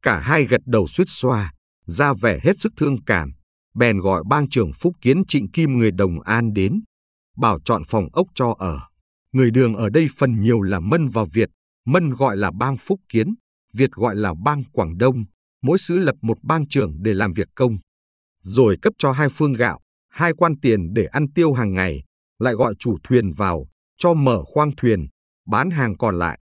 Cả 0.02 0.20
hai 0.20 0.46
gật 0.46 0.62
đầu 0.66 0.88
suýt 0.88 1.06
xoa, 1.08 1.54
ra 1.92 2.14
vẻ 2.14 2.40
hết 2.44 2.60
sức 2.60 2.74
thương 2.78 3.04
cảm, 3.06 3.32
bèn 3.76 4.00
gọi 4.00 4.24
bang 4.30 4.50
trưởng 4.50 4.72
Phúc 4.74 4.94
Kiến 5.02 5.24
Trịnh 5.28 5.52
Kim 5.52 5.78
người 5.78 5.92
Đồng 5.92 6.22
An 6.22 6.54
đến, 6.54 6.82
bảo 7.38 7.60
chọn 7.66 7.84
phòng 7.88 8.08
ốc 8.14 8.28
cho 8.36 8.56
ở. 8.60 8.80
Người 9.32 9.52
đường 9.52 9.76
ở 9.76 9.90
đây 9.90 10.08
phần 10.18 10.40
nhiều 10.42 10.62
là 10.62 10.80
Mân 10.80 11.08
và 11.10 11.24
Việt, 11.34 11.50
Mân 11.86 12.10
gọi 12.10 12.38
là 12.38 12.52
bang 12.60 12.78
Phúc 12.78 13.00
Kiến, 13.10 13.36
Việt 13.74 13.92
gọi 13.92 14.16
là 14.16 14.34
bang 14.46 14.64
Quảng 14.72 14.98
Đông, 14.98 15.24
mỗi 15.62 15.78
xứ 15.78 15.98
lập 15.98 16.16
một 16.22 16.38
bang 16.44 16.68
trưởng 16.68 17.04
để 17.04 17.14
làm 17.14 17.34
việc 17.34 17.48
công. 17.56 17.78
Rồi 18.42 18.78
cấp 18.82 18.94
cho 18.98 19.12
hai 19.12 19.30
phương 19.30 19.54
gạo, 19.54 19.80
hai 20.10 20.34
quan 20.38 20.60
tiền 20.62 20.94
để 20.94 21.06
ăn 21.06 21.34
tiêu 21.34 21.54
hàng 21.54 21.74
ngày, 21.74 22.04
lại 22.40 22.54
gọi 22.54 22.74
chủ 22.80 22.98
thuyền 23.04 23.34
vào, 23.34 23.68
cho 23.98 24.14
mở 24.14 24.44
khoang 24.46 24.72
thuyền, 24.78 25.08
bán 25.48 25.70
hàng 25.72 25.98
còn 25.98 26.20
lại. 26.20 26.40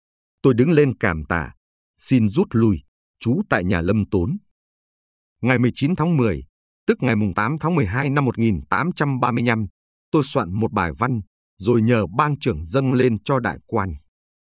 Tôi 0.42 0.54
đứng 0.54 0.70
lên 0.70 0.98
cảm 0.98 1.24
tạ, 1.28 1.52
xin 1.98 2.28
rút 2.28 2.46
lui, 2.50 2.82
trú 3.20 3.42
tại 3.50 3.64
nhà 3.64 3.80
Lâm 3.80 4.04
Tốn. 4.10 4.36
Ngày 5.44 5.58
19 5.58 5.96
tháng 5.96 6.16
10, 6.16 6.44
tức 6.86 6.98
ngày 7.00 7.14
8 7.36 7.56
tháng 7.60 7.74
12 7.74 8.10
năm 8.10 8.24
1835, 8.24 9.66
tôi 10.10 10.22
soạn 10.24 10.52
một 10.52 10.72
bài 10.72 10.92
văn, 10.98 11.20
rồi 11.58 11.82
nhờ 11.82 12.06
bang 12.16 12.38
trưởng 12.38 12.64
dâng 12.64 12.92
lên 12.92 13.22
cho 13.22 13.38
đại 13.38 13.58
quan. 13.66 13.94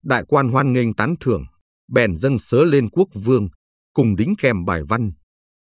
Đại 0.05 0.25
quan 0.29 0.49
hoan 0.49 0.73
nghênh 0.73 0.95
tán 0.95 1.15
thưởng, 1.21 1.45
bèn 1.89 2.17
dâng 2.17 2.39
sớ 2.39 2.65
lên 2.65 2.91
quốc 2.91 3.09
vương, 3.15 3.49
cùng 3.95 4.17
đính 4.17 4.35
kèm 4.39 4.65
bài 4.65 4.83
văn. 4.89 5.13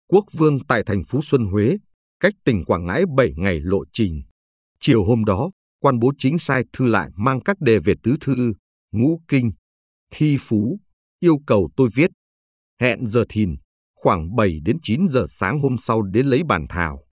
Quốc 0.06 0.25
vương 0.32 0.58
tại 0.68 0.82
thành 0.87 1.02
Phú 1.08 1.20
Xuân 1.23 1.47
Huế, 1.47 1.76
cách 2.20 2.35
tỉnh 2.44 2.64
Quảng 2.64 2.87
Ngãi 2.87 3.02
7 3.16 3.32
ngày 3.37 3.61
lộ 3.61 3.85
trình. 3.92 4.23
Chiều 4.80 5.04
hôm 5.04 5.25
đó, 5.25 5.50
quan 5.80 5.99
bố 5.99 6.12
chính 6.18 6.38
sai 6.38 6.64
thư 6.73 6.87
lại 6.87 7.11
mang 7.16 7.40
các 7.40 7.61
đề 7.61 7.78
về 7.78 7.94
tứ 8.02 8.16
thư, 8.20 8.52
ngũ 8.92 9.20
kinh, 9.28 9.52
thi 10.11 10.37
phú, 10.40 10.80
yêu 11.20 11.38
cầu 11.47 11.70
tôi 11.76 11.88
viết. 11.94 12.11
Hẹn 12.80 13.06
giờ 13.06 13.25
thìn, 13.28 13.56
khoảng 14.00 14.37
7 14.37 14.61
đến 14.64 14.76
9 14.83 15.09
giờ 15.09 15.26
sáng 15.28 15.61
hôm 15.61 15.76
sau 15.78 16.02
đến 16.02 16.26
lấy 16.26 16.43
bản 16.49 16.67
thảo. 16.69 17.05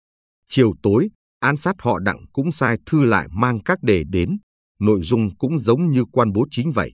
Chiều 0.47 0.73
tối, 0.83 1.09
án 1.39 1.57
sát 1.57 1.75
họ 1.79 1.99
đặng 1.99 2.25
cũng 2.33 2.51
sai 2.51 2.77
thư 2.85 3.05
lại 3.05 3.27
mang 3.31 3.63
các 3.63 3.83
đề 3.83 4.03
đến, 4.09 4.37
nội 4.79 5.01
dung 5.03 5.37
cũng 5.37 5.59
giống 5.59 5.89
như 5.89 6.05
quan 6.11 6.33
bố 6.33 6.45
chính 6.51 6.71
vậy. 6.71 6.93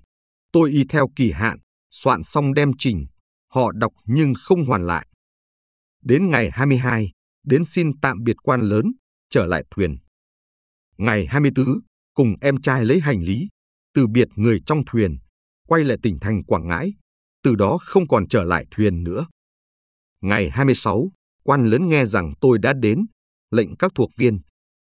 Tôi 0.51 0.71
y 0.71 0.83
theo 0.89 1.07
kỳ 1.15 1.31
hạn, 1.31 1.57
soạn 1.91 2.24
xong 2.24 2.53
đem 2.53 2.71
trình, 2.77 3.05
họ 3.48 3.71
đọc 3.71 3.91
nhưng 4.05 4.33
không 4.43 4.65
hoàn 4.65 4.81
lại. 4.81 5.07
Đến 6.03 6.31
ngày 6.31 6.50
22, 6.53 7.12
đến 7.43 7.65
xin 7.65 8.00
tạm 8.01 8.24
biệt 8.24 8.36
quan 8.43 8.62
lớn, 8.62 8.91
trở 9.29 9.45
lại 9.45 9.63
thuyền. 9.71 9.98
Ngày 10.98 11.25
24, 11.25 11.65
cùng 12.13 12.36
em 12.41 12.62
trai 12.62 12.86
lấy 12.86 13.00
hành 13.00 13.24
lý, 13.24 13.48
từ 13.93 14.07
biệt 14.07 14.27
người 14.36 14.62
trong 14.65 14.83
thuyền, 14.86 15.17
quay 15.67 15.83
lại 15.83 15.98
tỉnh 16.03 16.19
thành 16.19 16.43
Quảng 16.43 16.67
Ngãi, 16.67 16.93
từ 17.43 17.55
đó 17.55 17.77
không 17.81 18.07
còn 18.07 18.27
trở 18.27 18.43
lại 18.43 18.65
thuyền 18.71 19.03
nữa. 19.03 19.25
Ngày 20.21 20.49
26, 20.49 21.11
quan 21.43 21.65
lớn 21.65 21.89
nghe 21.89 22.05
rằng 22.05 22.33
tôi 22.41 22.59
đã 22.59 22.73
đến, 22.73 23.05
lệnh 23.51 23.75
các 23.75 23.91
thuộc 23.95 24.09
viên, 24.17 24.39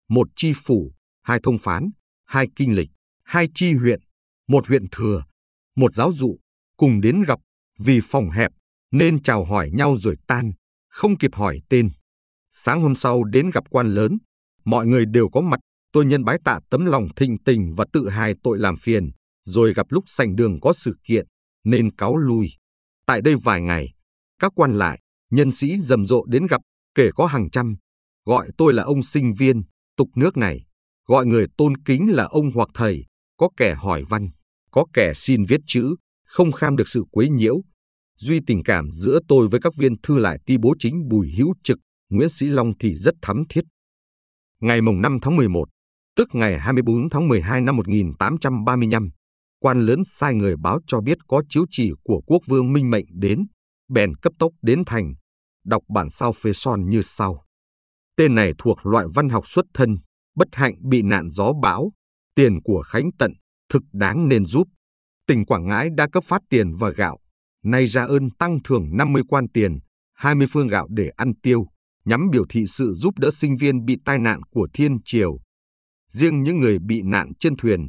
một 0.09 0.29
chi 0.37 0.53
phủ, 0.65 0.93
hai 1.23 1.41
thông 1.43 1.59
phán, 1.59 1.91
hai 2.25 2.47
kinh 2.57 2.75
lịch, 2.75 2.89
hai 3.23 3.49
chi 3.55 3.73
huyện, 3.73 4.01
một 4.49 4.67
huyện 4.67 4.85
thừa, 4.93 5.25
một 5.77 5.95
giáo 5.95 6.13
dụ, 6.13 6.39
cùng 6.77 7.01
đến 7.01 7.23
gặp, 7.23 7.39
vì 7.79 8.01
phòng 8.09 8.31
hẹp, 8.31 8.51
nên 8.91 9.23
chào 9.23 9.45
hỏi 9.45 9.71
nhau 9.73 9.97
rồi 9.97 10.17
tan, 10.27 10.53
không 10.89 11.19
kịp 11.19 11.35
hỏi 11.35 11.61
tên. 11.69 11.91
Sáng 12.51 12.83
hôm 12.83 12.95
sau 12.95 13.25
đến 13.25 13.51
gặp 13.51 13.65
quan 13.71 13.95
lớn, 13.95 14.19
mọi 14.65 14.87
người 14.87 15.05
đều 15.07 15.29
có 15.29 15.41
mặt, 15.41 15.61
tôi 15.93 16.05
nhân 16.07 16.25
bái 16.25 16.39
tạ 16.45 16.61
tấm 16.71 16.85
lòng 16.85 17.09
thịnh 17.17 17.37
tình 17.45 17.75
và 17.77 17.85
tự 17.93 18.09
hài 18.09 18.35
tội 18.43 18.59
làm 18.59 18.77
phiền, 18.77 19.11
rồi 19.45 19.75
gặp 19.75 19.87
lúc 19.91 20.05
sành 20.07 20.37
đường 20.37 20.61
có 20.61 20.73
sự 20.73 20.97
kiện, 21.05 21.27
nên 21.65 21.97
cáo 21.97 22.17
lui. 22.17 22.49
Tại 23.07 23.21
đây 23.23 23.35
vài 23.43 23.61
ngày, 23.61 23.95
các 24.39 24.53
quan 24.55 24.79
lại, 24.79 25.01
nhân 25.31 25.53
sĩ 25.53 25.79
rầm 25.79 26.07
rộ 26.07 26.25
đến 26.25 26.47
gặp, 26.47 26.61
kể 26.95 27.11
có 27.15 27.27
hàng 27.27 27.51
trăm, 27.51 27.77
gọi 28.27 28.51
tôi 28.59 28.73
là 28.73 28.83
ông 28.83 29.03
sinh 29.03 29.35
viên, 29.35 29.63
tục 29.97 30.09
nước 30.15 30.37
này, 30.37 30.65
gọi 31.07 31.27
người 31.27 31.47
tôn 31.57 31.77
kính 31.77 32.13
là 32.13 32.25
ông 32.25 32.51
hoặc 32.55 32.69
thầy, 32.75 33.05
có 33.37 33.49
kẻ 33.57 33.75
hỏi 33.75 34.05
văn, 34.09 34.29
có 34.71 34.85
kẻ 34.93 35.13
xin 35.15 35.45
viết 35.45 35.61
chữ, 35.67 35.95
không 36.25 36.53
kham 36.53 36.77
được 36.77 36.89
sự 36.89 37.05
quấy 37.11 37.29
nhiễu. 37.29 37.61
Duy 38.19 38.41
tình 38.47 38.63
cảm 38.65 38.93
giữa 38.93 39.19
tôi 39.29 39.49
với 39.49 39.61
các 39.61 39.77
viên 39.77 40.01
thư 40.03 40.19
lại 40.19 40.39
ti 40.47 40.57
bố 40.59 40.75
chính 40.79 41.09
Bùi 41.09 41.31
Hữu 41.37 41.55
Trực, 41.63 41.79
Nguyễn 42.11 42.29
Sĩ 42.29 42.47
Long 42.47 42.73
thì 42.79 42.95
rất 42.95 43.15
thắm 43.23 43.43
thiết. 43.49 43.65
Ngày 44.61 44.81
mùng 44.81 45.03
5 45.03 45.19
tháng 45.23 45.37
11, 45.37 45.69
tức 46.17 46.29
ngày 46.33 46.59
24 46.59 47.11
tháng 47.11 47.29
12 47.29 47.61
năm 47.61 47.77
1835, 47.77 49.11
quan 49.61 49.81
lớn 49.81 50.03
sai 50.07 50.35
người 50.35 50.57
báo 50.57 50.81
cho 50.87 51.01
biết 51.01 51.19
có 51.27 51.43
chiếu 51.49 51.65
chỉ 51.71 51.91
của 52.03 52.21
quốc 52.27 52.43
vương 52.47 52.73
Minh 52.73 52.91
Mệnh 52.91 53.07
đến, 53.09 53.47
bèn 53.89 54.17
cấp 54.17 54.33
tốc 54.39 54.53
đến 54.63 54.83
thành, 54.87 55.15
đọc 55.65 55.83
bản 55.89 56.11
sao 56.11 56.33
phê 56.33 56.53
son 56.55 56.91
như 56.91 57.03
sau. 57.03 57.45
Tên 58.17 58.35
này 58.35 58.53
thuộc 58.59 58.87
loại 58.87 59.07
văn 59.15 59.29
học 59.29 59.49
xuất 59.49 59.67
thân, 59.75 59.99
bất 60.37 60.49
hạnh 60.53 60.75
bị 60.89 61.03
nạn 61.03 61.31
gió 61.31 61.53
bão, 61.63 61.93
tiền 62.35 62.63
của 62.63 62.83
Khánh 62.83 63.11
tận, 63.19 63.33
thực 63.69 63.83
đáng 63.93 64.29
nên 64.29 64.47
giúp. 64.47 64.69
Tỉnh 65.27 65.47
Quảng 65.47 65.67
Ngãi 65.67 65.89
đã 65.97 66.09
cấp 66.13 66.25
phát 66.27 66.43
tiền 66.51 66.75
và 66.75 66.91
gạo, 66.91 67.19
nay 67.65 67.87
ra 67.87 68.05
ơn 68.05 68.31
tăng 68.39 68.59
thưởng 68.65 68.97
50 68.97 69.23
quan 69.29 69.47
tiền, 69.55 69.79
20 70.15 70.47
phương 70.51 70.69
gạo 70.69 70.87
để 70.91 71.11
ăn 71.17 71.33
tiêu, 71.43 71.67
nhắm 72.05 72.31
biểu 72.31 72.45
thị 72.49 72.65
sự 72.67 72.95
giúp 72.95 73.19
đỡ 73.19 73.31
sinh 73.31 73.57
viên 73.57 73.85
bị 73.85 73.97
tai 74.05 74.19
nạn 74.19 74.43
của 74.51 74.69
thiên 74.75 74.99
triều. 75.05 75.39
Riêng 76.09 76.43
những 76.43 76.61
người 76.61 76.79
bị 76.79 77.03
nạn 77.03 77.33
trên 77.41 77.57
thuyền, 77.57 77.89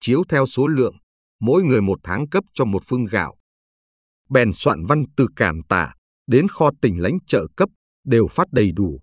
chiếu 0.00 0.22
theo 0.28 0.46
số 0.46 0.66
lượng, 0.66 0.96
mỗi 1.40 1.62
người 1.62 1.82
một 1.82 1.98
tháng 2.04 2.28
cấp 2.28 2.44
cho 2.54 2.64
một 2.64 2.82
phương 2.86 3.04
gạo. 3.04 3.36
Bèn 4.30 4.52
soạn 4.52 4.84
văn 4.84 5.04
từ 5.16 5.26
cảm 5.36 5.62
tạ, 5.68 5.94
đến 6.26 6.48
kho 6.48 6.70
tỉnh 6.82 7.00
lãnh 7.00 7.18
trợ 7.26 7.46
cấp, 7.56 7.68
đều 8.04 8.26
phát 8.30 8.46
đầy 8.52 8.72
đủ. 8.72 9.00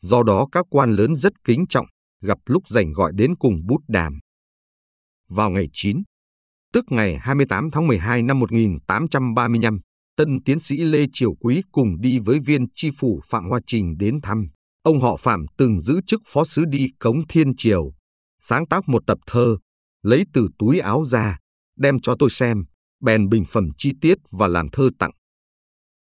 Do 0.00 0.22
đó 0.22 0.46
các 0.52 0.66
quan 0.70 0.90
lớn 0.90 1.16
rất 1.16 1.32
kính 1.44 1.64
trọng, 1.68 1.86
gặp 2.22 2.38
lúc 2.46 2.68
rảnh 2.68 2.92
gọi 2.92 3.12
đến 3.14 3.36
cùng 3.36 3.66
bút 3.66 3.80
đàm. 3.88 4.18
Vào 5.28 5.50
ngày 5.50 5.66
9, 5.72 6.02
tức 6.72 6.84
ngày 6.90 7.18
28 7.20 7.70
tháng 7.70 7.86
12 7.86 8.22
năm 8.22 8.38
1835, 8.38 9.80
tân 10.16 10.42
tiến 10.44 10.60
sĩ 10.60 10.76
Lê 10.76 11.06
Triều 11.12 11.34
Quý 11.34 11.62
cùng 11.72 12.00
đi 12.00 12.18
với 12.18 12.38
viên 12.38 12.66
tri 12.74 12.90
phủ 12.98 13.20
Phạm 13.28 13.48
Hoa 13.48 13.60
Trình 13.66 13.96
đến 13.98 14.20
thăm. 14.22 14.48
Ông 14.82 15.00
họ 15.00 15.16
Phạm 15.16 15.46
từng 15.58 15.80
giữ 15.80 16.00
chức 16.06 16.20
phó 16.26 16.44
sứ 16.44 16.64
đi 16.64 16.88
Cống 16.98 17.26
Thiên 17.28 17.56
Triều, 17.56 17.92
sáng 18.40 18.66
tác 18.66 18.88
một 18.88 19.02
tập 19.06 19.18
thơ, 19.26 19.56
lấy 20.02 20.24
từ 20.32 20.48
túi 20.58 20.78
áo 20.78 21.04
ra, 21.04 21.38
đem 21.76 22.00
cho 22.00 22.16
tôi 22.18 22.30
xem, 22.30 22.64
bèn 23.00 23.28
bình 23.28 23.44
phẩm 23.48 23.68
chi 23.78 23.92
tiết 24.00 24.18
và 24.30 24.48
làm 24.48 24.68
thơ 24.72 24.90
tặng. 24.98 25.10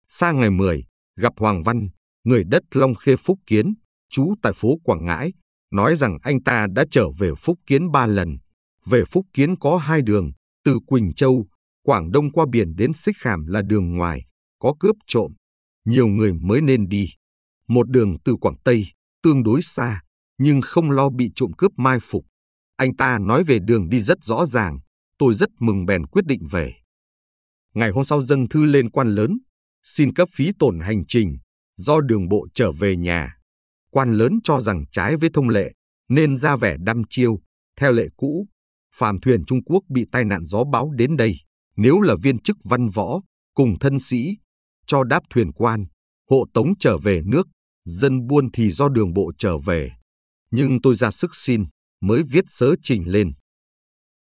Sang 0.07 0.39
ngày 0.39 0.49
10, 0.49 0.83
gặp 1.15 1.33
Hoàng 1.37 1.63
Văn, 1.63 1.89
người 2.23 2.43
đất 2.43 2.63
Long 2.71 2.95
Khê 2.95 3.15
Phúc 3.15 3.39
Kiến, 3.47 3.73
trú 4.11 4.33
tại 4.41 4.53
phố 4.55 4.77
Quảng 4.83 5.05
Ngãi, 5.05 5.33
nói 5.71 5.95
rằng 5.95 6.17
anh 6.21 6.43
ta 6.43 6.67
đã 6.73 6.85
trở 6.91 7.05
về 7.17 7.31
Phúc 7.37 7.59
Kiến 7.67 7.91
ba 7.91 8.07
lần. 8.07 8.37
Về 8.85 9.03
Phúc 9.05 9.25
Kiến 9.33 9.55
có 9.59 9.77
hai 9.77 10.01
đường, 10.01 10.31
từ 10.63 10.79
Quỳnh 10.87 11.13
Châu, 11.13 11.47
Quảng 11.83 12.11
Đông 12.11 12.31
qua 12.31 12.45
biển 12.51 12.75
đến 12.75 12.93
Xích 12.93 13.15
Khảm 13.19 13.45
là 13.45 13.61
đường 13.61 13.95
ngoài, 13.95 14.25
có 14.59 14.73
cướp 14.79 14.95
trộm. 15.07 15.31
Nhiều 15.85 16.07
người 16.07 16.33
mới 16.33 16.61
nên 16.61 16.87
đi. 16.87 17.09
Một 17.67 17.89
đường 17.89 18.17
từ 18.25 18.35
Quảng 18.35 18.57
Tây, 18.63 18.85
tương 19.23 19.43
đối 19.43 19.61
xa, 19.61 20.01
nhưng 20.37 20.61
không 20.61 20.91
lo 20.91 21.09
bị 21.09 21.31
trộm 21.35 21.51
cướp 21.57 21.71
mai 21.77 21.97
phục. 22.01 22.25
Anh 22.77 22.95
ta 22.95 23.19
nói 23.19 23.43
về 23.43 23.59
đường 23.59 23.89
đi 23.89 24.01
rất 24.01 24.17
rõ 24.23 24.45
ràng, 24.45 24.79
tôi 25.17 25.33
rất 25.33 25.49
mừng 25.59 25.85
bèn 25.85 26.05
quyết 26.05 26.25
định 26.25 26.41
về. 26.51 26.73
Ngày 27.79 27.91
hôm 27.91 28.03
sau 28.03 28.21
dâng 28.21 28.49
thư 28.49 28.65
lên 28.65 28.89
quan 28.89 29.07
lớn, 29.07 29.39
xin 29.83 30.13
cấp 30.13 30.29
phí 30.33 30.51
tổn 30.59 30.79
hành 30.79 31.03
trình, 31.07 31.37
do 31.77 31.99
đường 32.01 32.29
bộ 32.29 32.47
trở 32.53 32.71
về 32.71 32.95
nhà. 32.95 33.35
Quan 33.91 34.11
lớn 34.11 34.39
cho 34.43 34.59
rằng 34.59 34.85
trái 34.91 35.15
với 35.15 35.29
thông 35.33 35.49
lệ, 35.49 35.71
nên 36.09 36.37
ra 36.37 36.55
vẻ 36.55 36.75
đăm 36.79 37.01
chiêu. 37.09 37.39
Theo 37.79 37.91
lệ 37.91 38.07
cũ, 38.17 38.47
phàm 38.95 39.19
thuyền 39.19 39.45
Trung 39.45 39.63
Quốc 39.63 39.83
bị 39.89 40.05
tai 40.11 40.25
nạn 40.25 40.45
gió 40.45 40.63
bão 40.63 40.91
đến 40.91 41.17
đây, 41.17 41.35
nếu 41.75 42.01
là 42.01 42.15
viên 42.21 42.39
chức 42.39 42.57
văn 42.63 42.87
võ, 42.87 43.21
cùng 43.53 43.79
thân 43.79 43.99
sĩ, 43.99 44.37
cho 44.87 45.03
đáp 45.03 45.21
thuyền 45.29 45.51
quan, 45.51 45.85
hộ 46.29 46.45
tống 46.53 46.73
trở 46.79 46.97
về 46.97 47.21
nước, 47.25 47.47
dân 47.85 48.27
buôn 48.27 48.51
thì 48.53 48.69
do 48.69 48.89
đường 48.89 49.13
bộ 49.13 49.31
trở 49.37 49.57
về. 49.57 49.91
Nhưng 50.51 50.81
tôi 50.81 50.95
ra 50.95 51.11
sức 51.11 51.35
xin, 51.35 51.65
mới 52.01 52.23
viết 52.23 52.43
sớ 52.47 52.75
trình 52.83 53.07
lên. 53.07 53.31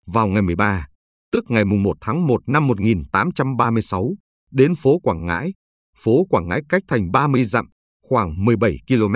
Vào 0.06 0.28
ngày 0.28 0.42
13, 0.42 0.88
tức 1.32 1.44
ngày 1.48 1.66
mùng 1.66 1.84
1 1.84 1.98
tháng 2.02 2.28
1 2.28 2.50
năm 2.50 2.68
1836, 2.68 4.16
đến 4.52 4.76
phố 4.76 5.00
Quảng 5.00 5.26
Ngãi. 5.26 5.54
Phố 5.98 6.26
Quảng 6.30 6.48
Ngãi 6.48 6.62
cách 6.70 6.84
thành 6.88 7.12
30 7.12 7.46
dặm, 7.46 7.66
khoảng 8.04 8.46
17 8.46 8.78
km. 8.88 9.16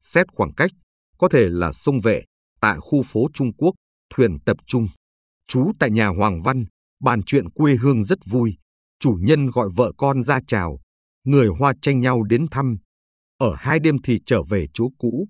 Xét 0.00 0.26
khoảng 0.32 0.54
cách, 0.54 0.70
có 1.18 1.28
thể 1.28 1.48
là 1.48 1.72
sông 1.72 2.00
Vệ, 2.00 2.22
tại 2.60 2.76
khu 2.80 3.02
phố 3.02 3.26
Trung 3.34 3.52
Quốc, 3.52 3.74
thuyền 4.14 4.38
tập 4.46 4.56
trung. 4.66 4.88
Chú 5.48 5.72
tại 5.78 5.90
nhà 5.90 6.06
Hoàng 6.06 6.42
Văn, 6.42 6.64
bàn 7.00 7.22
chuyện 7.22 7.50
quê 7.50 7.74
hương 7.74 8.04
rất 8.04 8.18
vui. 8.26 8.56
Chủ 9.00 9.18
nhân 9.20 9.50
gọi 9.50 9.68
vợ 9.76 9.92
con 9.96 10.22
ra 10.22 10.40
chào, 10.46 10.78
người 11.24 11.48
Hoa 11.58 11.72
tranh 11.82 12.00
nhau 12.00 12.22
đến 12.22 12.46
thăm. 12.50 12.76
Ở 13.38 13.54
hai 13.58 13.80
đêm 13.80 13.96
thì 14.04 14.20
trở 14.26 14.42
về 14.42 14.66
chỗ 14.74 14.88
cũ. 14.98 15.28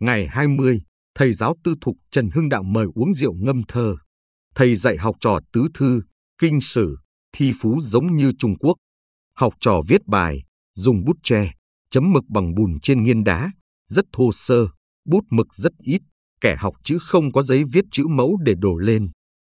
Ngày 0.00 0.28
20, 0.28 0.80
thầy 1.14 1.32
giáo 1.32 1.56
tư 1.64 1.74
thục 1.80 1.96
Trần 2.10 2.30
Hưng 2.34 2.48
Đạo 2.48 2.62
mời 2.62 2.86
uống 2.94 3.14
rượu 3.14 3.34
ngâm 3.34 3.62
thơ. 3.68 3.96
Thầy 4.54 4.76
dạy 4.76 4.96
học 4.96 5.16
trò 5.20 5.40
tứ 5.52 5.66
thư, 5.74 6.02
kinh 6.38 6.60
sử, 6.60 6.98
thi 7.32 7.52
phú 7.60 7.80
giống 7.82 8.16
như 8.16 8.32
Trung 8.38 8.58
Quốc. 8.58 8.74
Học 9.34 9.54
trò 9.60 9.80
viết 9.88 10.06
bài, 10.06 10.42
dùng 10.74 11.04
bút 11.04 11.16
tre, 11.22 11.52
chấm 11.90 12.12
mực 12.12 12.24
bằng 12.28 12.54
bùn 12.54 12.80
trên 12.82 13.04
nghiên 13.04 13.24
đá, 13.24 13.52
rất 13.86 14.04
thô 14.12 14.30
sơ, 14.32 14.66
bút 15.04 15.24
mực 15.30 15.54
rất 15.54 15.72
ít, 15.78 16.00
kẻ 16.40 16.56
học 16.56 16.74
chữ 16.84 16.98
không 17.00 17.32
có 17.32 17.42
giấy 17.42 17.64
viết 17.72 17.84
chữ 17.90 18.06
mẫu 18.10 18.38
để 18.42 18.54
đổ 18.58 18.76
lên. 18.76 19.10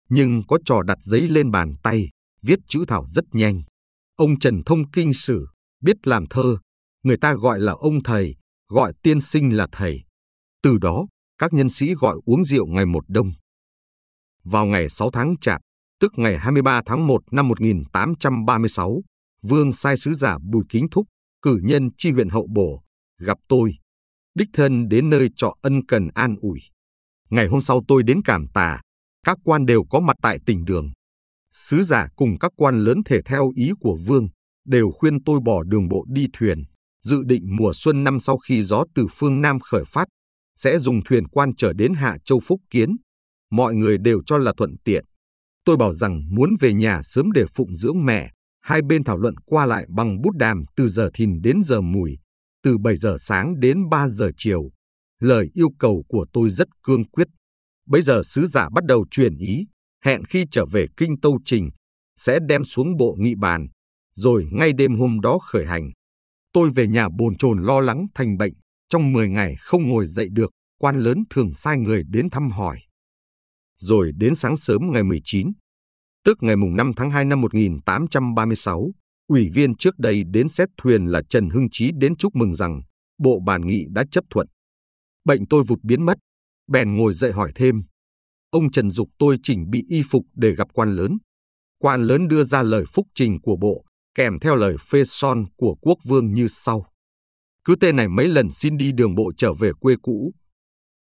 Nhưng 0.09 0.43
có 0.47 0.59
trò 0.65 0.83
đặt 0.83 0.99
giấy 1.03 1.29
lên 1.29 1.51
bàn 1.51 1.75
tay, 1.83 2.09
viết 2.43 2.59
chữ 2.69 2.85
thảo 2.89 3.07
rất 3.09 3.25
nhanh. 3.33 3.63
Ông 4.17 4.39
Trần 4.39 4.63
Thông 4.67 4.91
Kinh 4.91 5.13
Sử, 5.13 5.47
biết 5.81 6.07
làm 6.07 6.27
thơ, 6.27 6.59
người 7.03 7.17
ta 7.17 7.35
gọi 7.35 7.61
là 7.61 7.73
ông 7.73 8.03
thầy, 8.03 8.37
gọi 8.69 8.93
tiên 9.03 9.21
sinh 9.21 9.57
là 9.57 9.69
thầy. 9.73 10.03
Từ 10.63 10.79
đó, 10.79 11.07
các 11.39 11.53
nhân 11.53 11.71
sĩ 11.71 11.95
gọi 11.95 12.17
uống 12.25 12.45
rượu 12.45 12.67
ngày 12.67 12.87
một 12.87 13.05
đông. 13.09 13.33
Vào 14.51 14.67
ngày 14.67 14.89
6 14.89 15.11
tháng 15.11 15.35
Chạp, 15.41 15.61
tức 16.01 16.13
ngày 16.17 16.39
23 16.39 16.83
tháng 16.87 17.07
1 17.07 17.23
năm 17.31 17.49
1836, 17.49 19.03
Vương 19.43 19.73
sai 19.73 19.97
sứ 19.97 20.15
giả 20.15 20.39
Bùi 20.51 20.65
Kính 20.69 20.87
Thúc, 20.91 21.07
cử 21.43 21.61
nhân 21.63 21.91
chi 21.99 22.11
huyện 22.11 22.29
Hậu 22.29 22.47
Bổ, 22.55 22.83
gặp 23.19 23.39
tôi. 23.49 23.75
Đích 24.35 24.49
thân 24.53 24.89
đến 24.89 25.11
nơi 25.11 25.29
trọ 25.37 25.55
ân 25.63 25.87
cần 25.87 26.09
an 26.15 26.37
ủi. 26.41 26.59
Ngày 27.31 27.47
hôm 27.47 27.61
sau 27.61 27.83
tôi 27.89 28.03
đến 28.03 28.21
Cảm 28.25 28.47
Tà, 28.55 28.81
các 29.27 29.39
quan 29.45 29.67
đều 29.67 29.85
có 29.91 30.01
mặt 30.01 30.17
tại 30.23 30.39
tỉnh 30.47 30.65
đường. 30.65 30.91
Sứ 31.53 31.83
giả 31.83 32.09
cùng 32.17 32.39
các 32.41 32.53
quan 32.57 32.85
lớn 32.85 33.03
thể 33.05 33.23
theo 33.23 33.53
ý 33.55 33.71
của 33.81 33.99
Vương, 34.07 34.29
đều 34.65 34.91
khuyên 34.95 35.25
tôi 35.25 35.41
bỏ 35.45 35.63
đường 35.63 35.89
bộ 35.89 36.05
đi 36.09 36.27
thuyền, 36.33 36.65
dự 37.05 37.23
định 37.27 37.57
mùa 37.57 37.73
xuân 37.75 38.05
năm 38.05 38.21
sau 38.21 38.39
khi 38.39 38.63
gió 38.63 38.85
từ 38.95 39.07
phương 39.11 39.41
Nam 39.41 39.61
khởi 39.61 39.85
phát, 39.87 40.09
sẽ 40.57 40.79
dùng 40.79 41.01
thuyền 41.05 41.29
quan 41.29 41.57
trở 41.57 41.73
đến 41.73 41.95
Hạ 41.95 42.17
Châu 42.25 42.41
Phúc 42.41 42.61
Kiến. 42.71 42.97
Mọi 43.51 43.75
người 43.75 43.99
đều 43.99 44.23
cho 44.27 44.39
là 44.39 44.53
thuận 44.57 44.77
tiện. 44.85 45.05
Tôi 45.65 45.77
bảo 45.77 45.93
rằng 45.93 46.23
muốn 46.31 46.51
về 46.61 46.73
nhà 46.73 47.01
sớm 47.03 47.33
để 47.33 47.45
phụng 47.55 47.77
dưỡng 47.77 48.05
mẹ. 48.05 48.31
Hai 48.61 48.83
bên 48.83 49.05
thảo 49.05 49.17
luận 49.17 49.35
qua 49.47 49.67
lại 49.67 49.87
bằng 49.89 50.23
bút 50.23 50.37
đàm 50.37 50.65
từ 50.77 50.89
giờ 50.89 51.11
thìn 51.15 51.41
đến 51.43 51.63
giờ 51.65 51.81
mùi, 51.81 52.19
từ 52.63 52.79
7 52.79 52.97
giờ 52.97 53.17
sáng 53.21 53.61
đến 53.61 53.89
3 53.89 54.09
giờ 54.09 54.31
chiều. 54.37 54.71
Lời 55.21 55.51
yêu 55.55 55.69
cầu 55.79 56.05
của 56.09 56.27
tôi 56.33 56.51
rất 56.51 56.69
cương 56.83 57.05
quyết. 57.05 57.29
Bây 57.87 58.03
giờ 58.03 58.23
sứ 58.25 58.47
giả 58.47 58.69
bắt 58.75 58.85
đầu 58.85 59.07
truyền 59.11 59.37
ý, 59.37 59.67
hẹn 60.05 60.25
khi 60.25 60.45
trở 60.51 60.67
về 60.67 60.87
Kinh 60.97 61.21
Tâu 61.21 61.39
Trình, 61.45 61.71
sẽ 62.17 62.39
đem 62.49 62.65
xuống 62.65 62.97
bộ 62.97 63.17
nghị 63.19 63.35
bàn, 63.35 63.69
rồi 64.15 64.49
ngay 64.53 64.73
đêm 64.73 64.99
hôm 64.99 65.21
đó 65.21 65.39
khởi 65.39 65.67
hành. 65.67 65.91
Tôi 66.53 66.71
về 66.71 66.87
nhà 66.87 67.09
bồn 67.19 67.37
chồn 67.37 67.63
lo 67.63 67.81
lắng 67.81 68.07
thành 68.15 68.39
bệnh, 68.39 68.53
trong 68.89 69.13
10 69.13 69.29
ngày 69.29 69.57
không 69.61 69.89
ngồi 69.89 70.07
dậy 70.07 70.29
được, 70.33 70.51
quan 70.79 70.99
lớn 70.99 71.25
thường 71.31 71.55
sai 71.55 71.79
người 71.79 72.03
đến 72.09 72.31
thăm 72.31 72.51
hỏi. 72.51 72.79
Rồi 73.79 74.13
đến 74.17 74.35
sáng 74.35 74.57
sớm 74.57 74.81
ngày 74.93 75.03
19, 75.03 75.53
tức 76.25 76.39
ngày 76.41 76.57
mùng 76.57 76.77
5 76.77 76.93
tháng 76.97 77.11
2 77.11 77.25
năm 77.25 77.41
1836, 77.41 78.91
ủy 79.29 79.49
viên 79.55 79.75
trước 79.75 79.99
đây 79.99 80.23
đến 80.31 80.49
xét 80.49 80.69
thuyền 80.77 81.07
là 81.07 81.23
Trần 81.31 81.51
Hưng 81.51 81.67
Chí 81.73 81.91
đến 81.99 82.17
chúc 82.17 82.35
mừng 82.37 82.55
rằng 82.55 82.83
bộ 83.19 83.41
bàn 83.47 83.67
nghị 83.67 83.85
đã 83.91 84.05
chấp 84.11 84.25
thuận. 84.31 84.47
Bệnh 85.25 85.47
tôi 85.47 85.65
vụt 85.65 85.79
biến 85.83 86.07
mất, 86.07 86.19
bèn 86.69 86.97
ngồi 86.97 87.15
dậy 87.15 87.33
hỏi 87.33 87.53
thêm. 87.55 87.83
Ông 88.51 88.71
Trần 88.71 88.91
dục 88.91 89.09
tôi 89.19 89.37
chỉnh 89.43 89.71
bị 89.71 89.85
y 89.89 90.03
phục 90.11 90.25
để 90.35 90.55
gặp 90.55 90.69
quan 90.73 90.97
lớn. 90.97 91.19
Quan 91.79 92.03
lớn 92.03 92.29
đưa 92.29 92.45
ra 92.45 92.63
lời 92.63 92.85
phúc 92.95 93.07
trình 93.15 93.41
của 93.43 93.57
bộ, 93.57 93.85
kèm 94.15 94.39
theo 94.41 94.57
lời 94.57 94.77
phê 94.91 95.03
son 95.07 95.45
của 95.57 95.77
quốc 95.81 95.99
vương 96.05 96.35
như 96.35 96.49
sau. 96.49 96.87
Cứ 97.65 97.75
tên 97.81 97.97
này 97.97 98.09
mấy 98.09 98.29
lần 98.29 98.53
xin 98.53 98.77
đi 98.77 98.93
đường 98.93 99.15
bộ 99.15 99.33
trở 99.37 99.53
về 99.53 99.73
quê 99.81 99.95
cũ. 100.03 100.33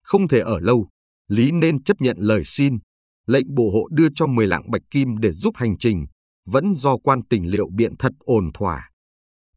Không 0.02 0.28
thể 0.28 0.40
ở 0.40 0.60
lâu, 0.60 0.88
Lý 1.28 1.52
nên 1.52 1.84
chấp 1.84 2.02
nhận 2.02 2.18
lời 2.20 2.42
xin, 2.46 2.78
lệnh 3.26 3.56
bộ 3.56 3.72
hộ 3.72 3.88
đưa 3.92 4.08
cho 4.16 4.28
10 4.28 4.48
lạng 4.48 4.72
bạch 4.72 4.82
kim 4.92 5.18
để 5.18 5.34
giúp 5.34 5.56
hành 5.56 5.78
trình, 5.78 6.06
vẫn 6.46 6.76
do 6.76 6.98
quan 6.98 7.22
tình 7.30 7.46
liệu 7.46 7.70
biện 7.76 7.98
thật 8.00 8.12
ổn 8.20 8.52
thỏa. 8.54 8.90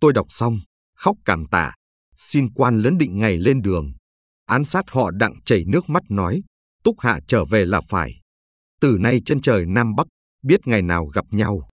Tôi 0.00 0.12
đọc 0.12 0.26
xong, 0.28 0.58
khóc 0.96 1.16
cảm 1.24 1.46
tạ, 1.46 1.74
xin 2.16 2.52
quan 2.54 2.78
lớn 2.78 2.98
định 2.98 3.18
ngày 3.18 3.38
lên 3.38 3.62
đường. 3.62 3.92
Án 4.46 4.64
sát 4.64 4.84
họ 4.88 5.10
đặng 5.10 5.40
chảy 5.44 5.64
nước 5.66 5.88
mắt 5.88 6.02
nói, 6.08 6.42
túc 6.84 7.00
hạ 7.00 7.20
trở 7.28 7.44
về 7.44 7.66
là 7.66 7.80
phải. 7.88 8.20
Từ 8.80 8.98
nay 9.00 9.20
chân 9.24 9.40
trời 9.40 9.66
Nam 9.66 9.94
Bắc, 9.94 10.06
biết 10.42 10.60
ngày 10.66 10.82
nào 10.82 11.06
gặp 11.06 11.24
nhau. 11.30 11.68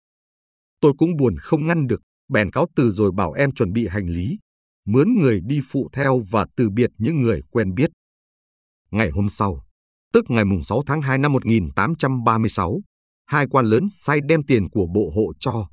Tôi 0.79 0.93
cũng 0.97 1.17
buồn 1.17 1.38
không 1.38 1.67
ngăn 1.67 1.88
được, 1.88 2.01
bèn 2.29 2.51
cáo 2.51 2.67
từ 2.75 2.91
rồi 2.91 3.12
bảo 3.12 3.32
em 3.32 3.51
chuẩn 3.51 3.73
bị 3.73 3.88
hành 3.88 4.08
lý, 4.08 4.39
mướn 4.86 5.13
người 5.13 5.41
đi 5.45 5.60
phụ 5.69 5.89
theo 5.93 6.21
và 6.29 6.45
từ 6.56 6.69
biệt 6.69 6.89
những 6.97 7.21
người 7.21 7.41
quen 7.51 7.73
biết. 7.73 7.91
Ngày 8.91 9.10
hôm 9.10 9.29
sau, 9.29 9.65
tức 10.13 10.26
ngày 10.30 10.43
6 10.63 10.84
tháng 10.86 11.02
2 11.02 11.17
năm 11.17 11.34
1836, 11.34 12.82
hai 13.26 13.47
quan 13.47 13.65
lớn 13.65 13.88
sai 13.91 14.19
đem 14.28 14.43
tiền 14.43 14.69
của 14.69 14.88
bộ 14.95 15.12
hộ 15.15 15.34
cho, 15.39 15.67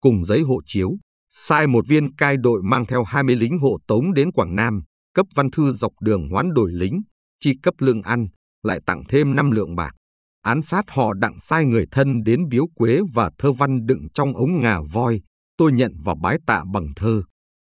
cùng 0.00 0.24
giấy 0.24 0.40
hộ 0.40 0.60
chiếu, 0.66 0.90
sai 1.30 1.66
một 1.66 1.86
viên 1.88 2.14
cai 2.16 2.36
đội 2.36 2.62
mang 2.62 2.86
theo 2.86 3.04
20 3.04 3.36
lính 3.36 3.58
hộ 3.58 3.78
tống 3.86 4.14
đến 4.14 4.32
Quảng 4.32 4.56
Nam, 4.56 4.82
cấp 5.14 5.26
văn 5.34 5.50
thư 5.50 5.72
dọc 5.72 5.92
đường 6.00 6.28
hoán 6.28 6.54
đổi 6.54 6.72
lính, 6.72 7.00
chi 7.40 7.52
cấp 7.62 7.74
lương 7.78 8.02
ăn, 8.02 8.26
lại 8.62 8.80
tặng 8.86 9.02
thêm 9.08 9.34
5 9.34 9.50
lượng 9.50 9.76
bạc. 9.76 9.94
Án 10.42 10.62
sát 10.62 10.84
họ 10.88 11.12
đặng 11.12 11.38
sai 11.38 11.64
người 11.64 11.86
thân 11.90 12.22
đến 12.22 12.48
biếu 12.48 12.66
quế 12.74 13.00
và 13.14 13.30
thơ 13.38 13.52
văn 13.52 13.86
đựng 13.86 14.06
trong 14.14 14.36
ống 14.36 14.60
ngà 14.60 14.80
voi, 14.92 15.20
tôi 15.56 15.72
nhận 15.72 15.92
và 16.04 16.14
bái 16.22 16.38
tạ 16.46 16.62
bằng 16.72 16.86
thơ. 16.96 17.22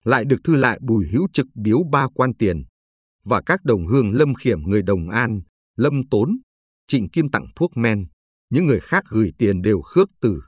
Lại 0.04 0.24
được 0.24 0.36
thư 0.44 0.54
lại 0.54 0.78
bùi 0.82 1.06
hữu 1.12 1.26
trực 1.32 1.46
biếu 1.54 1.78
ba 1.92 2.06
quan 2.14 2.34
tiền, 2.38 2.62
và 3.24 3.42
các 3.46 3.64
đồng 3.64 3.86
hương 3.86 4.12
lâm 4.12 4.34
khiểm 4.34 4.62
người 4.62 4.82
đồng 4.82 5.08
an, 5.08 5.40
lâm 5.76 6.08
tốn, 6.10 6.38
trịnh 6.88 7.08
kim 7.10 7.30
tặng 7.30 7.46
thuốc 7.56 7.76
men, 7.76 8.06
những 8.50 8.66
người 8.66 8.80
khác 8.80 9.04
gửi 9.08 9.32
tiền 9.38 9.62
đều 9.62 9.80
khước 9.82 10.08
từ. 10.20 10.42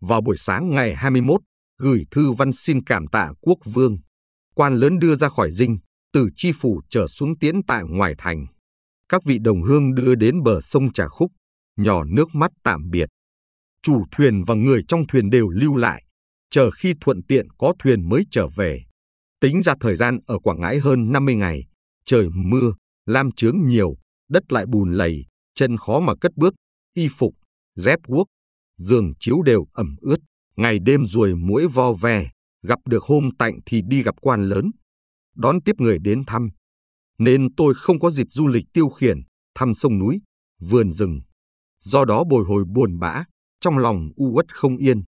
Vào 0.00 0.20
buổi 0.20 0.36
sáng 0.36 0.70
ngày 0.70 0.94
21, 0.94 1.40
gửi 1.78 2.04
thư 2.10 2.32
văn 2.32 2.52
xin 2.52 2.84
cảm 2.84 3.06
tạ 3.06 3.32
quốc 3.40 3.58
vương. 3.64 3.98
Quan 4.54 4.74
lớn 4.74 4.98
đưa 4.98 5.14
ra 5.14 5.28
khỏi 5.28 5.50
dinh, 5.52 5.78
từ 6.12 6.28
chi 6.36 6.52
phủ 6.60 6.80
trở 6.90 7.06
xuống 7.06 7.38
tiễn 7.38 7.54
tại 7.66 7.82
ngoài 7.86 8.14
thành. 8.18 8.46
Các 9.08 9.24
vị 9.24 9.38
đồng 9.38 9.62
hương 9.62 9.94
đưa 9.94 10.14
đến 10.14 10.42
bờ 10.42 10.60
sông 10.60 10.92
Trà 10.92 11.08
Khúc, 11.08 11.32
nhỏ 11.76 12.04
nước 12.04 12.34
mắt 12.34 12.50
tạm 12.62 12.90
biệt. 12.90 13.08
Chủ 13.82 14.04
thuyền 14.10 14.44
và 14.44 14.54
người 14.54 14.82
trong 14.88 15.06
thuyền 15.06 15.30
đều 15.30 15.48
lưu 15.48 15.76
lại, 15.76 16.04
chờ 16.50 16.70
khi 16.70 16.94
thuận 17.00 17.22
tiện 17.22 17.46
có 17.58 17.74
thuyền 17.78 18.08
mới 18.08 18.26
trở 18.30 18.48
về. 18.48 18.84
Tính 19.40 19.62
ra 19.62 19.74
thời 19.80 19.96
gian 19.96 20.18
ở 20.26 20.38
Quảng 20.38 20.60
Ngãi 20.60 20.78
hơn 20.78 21.12
50 21.12 21.34
ngày, 21.34 21.66
trời 22.06 22.28
mưa, 22.34 22.72
lam 23.06 23.32
chướng 23.32 23.66
nhiều, 23.66 23.96
đất 24.30 24.52
lại 24.52 24.66
bùn 24.66 24.92
lầy, 24.92 25.26
chân 25.54 25.76
khó 25.76 26.00
mà 26.00 26.12
cất 26.20 26.36
bước, 26.36 26.54
y 26.94 27.08
phục, 27.18 27.34
dép 27.76 27.98
guốc, 28.06 28.26
giường 28.76 29.12
chiếu 29.20 29.42
đều 29.42 29.66
ẩm 29.72 29.96
ướt, 30.00 30.18
ngày 30.56 30.78
đêm 30.78 31.06
ruồi 31.06 31.36
mũi 31.36 31.66
vo 31.66 31.92
ve, 31.92 32.30
gặp 32.62 32.78
được 32.86 33.02
hôm 33.02 33.30
tạnh 33.38 33.58
thì 33.66 33.82
đi 33.88 34.02
gặp 34.02 34.14
quan 34.20 34.48
lớn, 34.48 34.70
đón 35.36 35.62
tiếp 35.62 35.72
người 35.78 35.98
đến 35.98 36.24
thăm. 36.26 36.48
Nên 37.18 37.54
tôi 37.54 37.74
không 37.76 38.00
có 38.00 38.10
dịp 38.10 38.26
du 38.30 38.46
lịch 38.46 38.64
tiêu 38.72 38.88
khiển, 38.88 39.18
thăm 39.54 39.74
sông 39.74 39.98
núi, 39.98 40.20
vườn 40.60 40.92
rừng. 40.92 41.20
Do 41.80 42.04
đó 42.04 42.24
bồi 42.24 42.44
hồi 42.44 42.64
buồn 42.64 42.98
bã, 42.98 43.24
trong 43.60 43.78
lòng 43.78 44.08
u 44.16 44.32
uất 44.34 44.54
không 44.54 44.76
yên. 44.76 45.02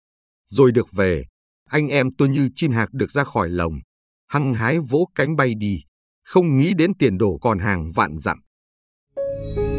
Rồi 0.48 0.72
được 0.72 0.92
về, 0.92 1.26
anh 1.70 1.88
em 1.88 2.08
tôi 2.18 2.30
như 2.30 2.50
chim 2.56 2.72
hạc 2.72 2.94
được 2.94 3.12
ra 3.12 3.24
khỏi 3.24 3.50
lồng, 3.50 3.74
hăng 4.28 4.54
hái 4.54 4.80
vỗ 4.80 5.08
cánh 5.16 5.36
bay 5.36 5.54
đi, 5.58 5.84
không 6.24 6.58
nghĩ 6.58 6.74
đến 6.74 6.94
tiền 7.00 7.18
đồ 7.18 7.38
còn 7.42 7.60
hàng 7.60 7.92
vạn 7.92 8.18
dặm. 8.18 8.40
Música 9.18 9.71